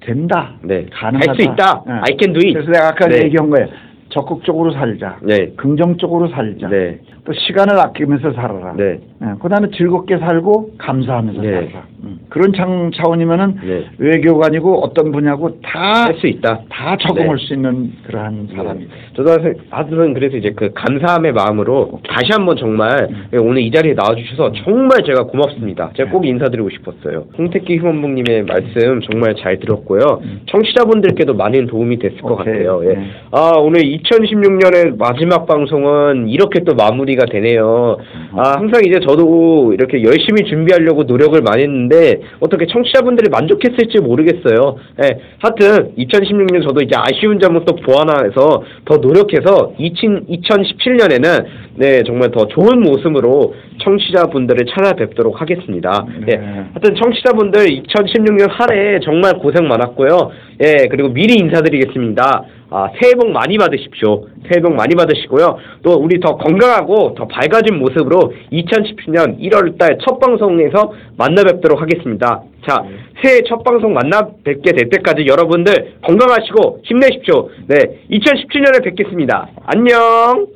[0.00, 0.54] 된다.
[0.62, 0.86] 네.
[0.92, 1.30] 가능하다.
[1.30, 1.82] 할 수 있다.
[1.86, 1.92] 네.
[1.94, 2.52] I can do it.
[2.52, 3.24] 그래서 내가 아까 네.
[3.24, 3.66] 얘기한 거예요.
[4.10, 5.16] 적극적으로 살자.
[5.22, 5.48] 네.
[5.56, 6.68] 긍정적으로 살자.
[6.68, 6.98] 네.
[7.26, 8.74] 또 시간을 아끼면서 살아라.
[8.76, 8.98] 네.
[9.40, 11.52] 그다음에 즐겁게 살고 감사하면서 네.
[11.52, 11.84] 살자.
[12.02, 12.18] 음.
[12.28, 13.86] 그런 장, 차원이면은 네.
[13.96, 16.60] 외교관이고 어떤 분야고 다 할 수 있다.
[16.68, 17.46] 다 적응할 네.
[17.46, 18.54] 수 있는 그러한 네.
[18.56, 18.94] 사람이다.
[19.16, 23.38] 저도 하여튼- 하여튼 그래서 이제 그 감사함의 마음으로 다시 한번 정말 음.
[23.40, 25.92] 오늘 이 자리에 나와주셔서 정말 제가 고맙습니다.
[25.96, 27.24] 제가 꼭 인사드리고 싶었어요.
[27.38, 30.20] 홍택기 휴먼북님의 말씀 정말 잘 들었고요.
[30.50, 32.40] 청취자분들께도 많은 도움이 됐을 것 음.
[32.40, 32.52] 오케이.
[32.64, 32.82] 같아요.
[32.84, 32.94] 예.
[32.94, 33.06] 네.
[33.30, 37.96] 아 오늘 2016년의 마지막 방송은 이렇게 또 마무리 가 되네요.
[38.36, 44.76] 아, 항상 이제 저도 이렇게 열심히 준비하려고 노력을 많이 했는데 어떻게 청취자분들이 만족했을지 모르겠어요.
[45.04, 51.44] 예, 하여튼 2016년 저도 이제 아쉬운 점은 또 보완해서 더 노력해서 2000, 2017년에는
[51.76, 56.06] 네, 정말 더 좋은 모습으로 청취자분들을 찾아뵙도록 하겠습니다.
[56.26, 56.32] 네.
[56.32, 60.30] 예, 하여튼 청취자분들 2016년 한 해 정말 고생 많았고요.
[60.64, 62.44] 예, 그리고 미리 인사드리겠습니다.
[62.76, 64.26] 아, 새해 복 많이 받으십시오.
[64.50, 65.58] 새해 복 많이 받으시고요.
[65.84, 72.42] 또 우리 더 건강하고 더 밝아진 모습으로 2017년 1월 달 첫 방송에서 만나 뵙도록 하겠습니다.
[72.66, 72.82] 자,
[73.22, 77.48] 새해 첫 방송 만나 뵙게 될 때까지 여러분들 건강하시고 힘내십시오.
[77.68, 77.78] 네,
[78.10, 79.48] 2017년에 뵙겠습니다.
[79.66, 80.46] 안녕!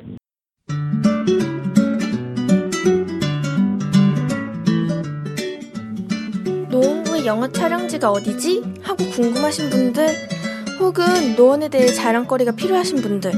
[6.69, 8.61] 노원구의 영화 촬영지가 어디지?
[8.83, 10.38] 하고 궁금하신 분들
[10.79, 13.31] 혹은 노원에 대해 자랑거리가 필요하신 분들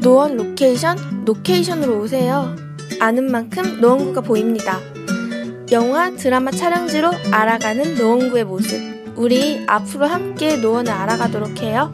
[0.00, 2.54] 노원 로케이션 로케이션으로 오세요.
[3.00, 4.78] 아는 만큼 노원구가 보입니다.
[5.72, 8.78] 영화 드라마 촬영지로 알아가는 노원구의 모습
[9.16, 11.90] 우리 앞으로 함께 노원을 알아가도록 해요.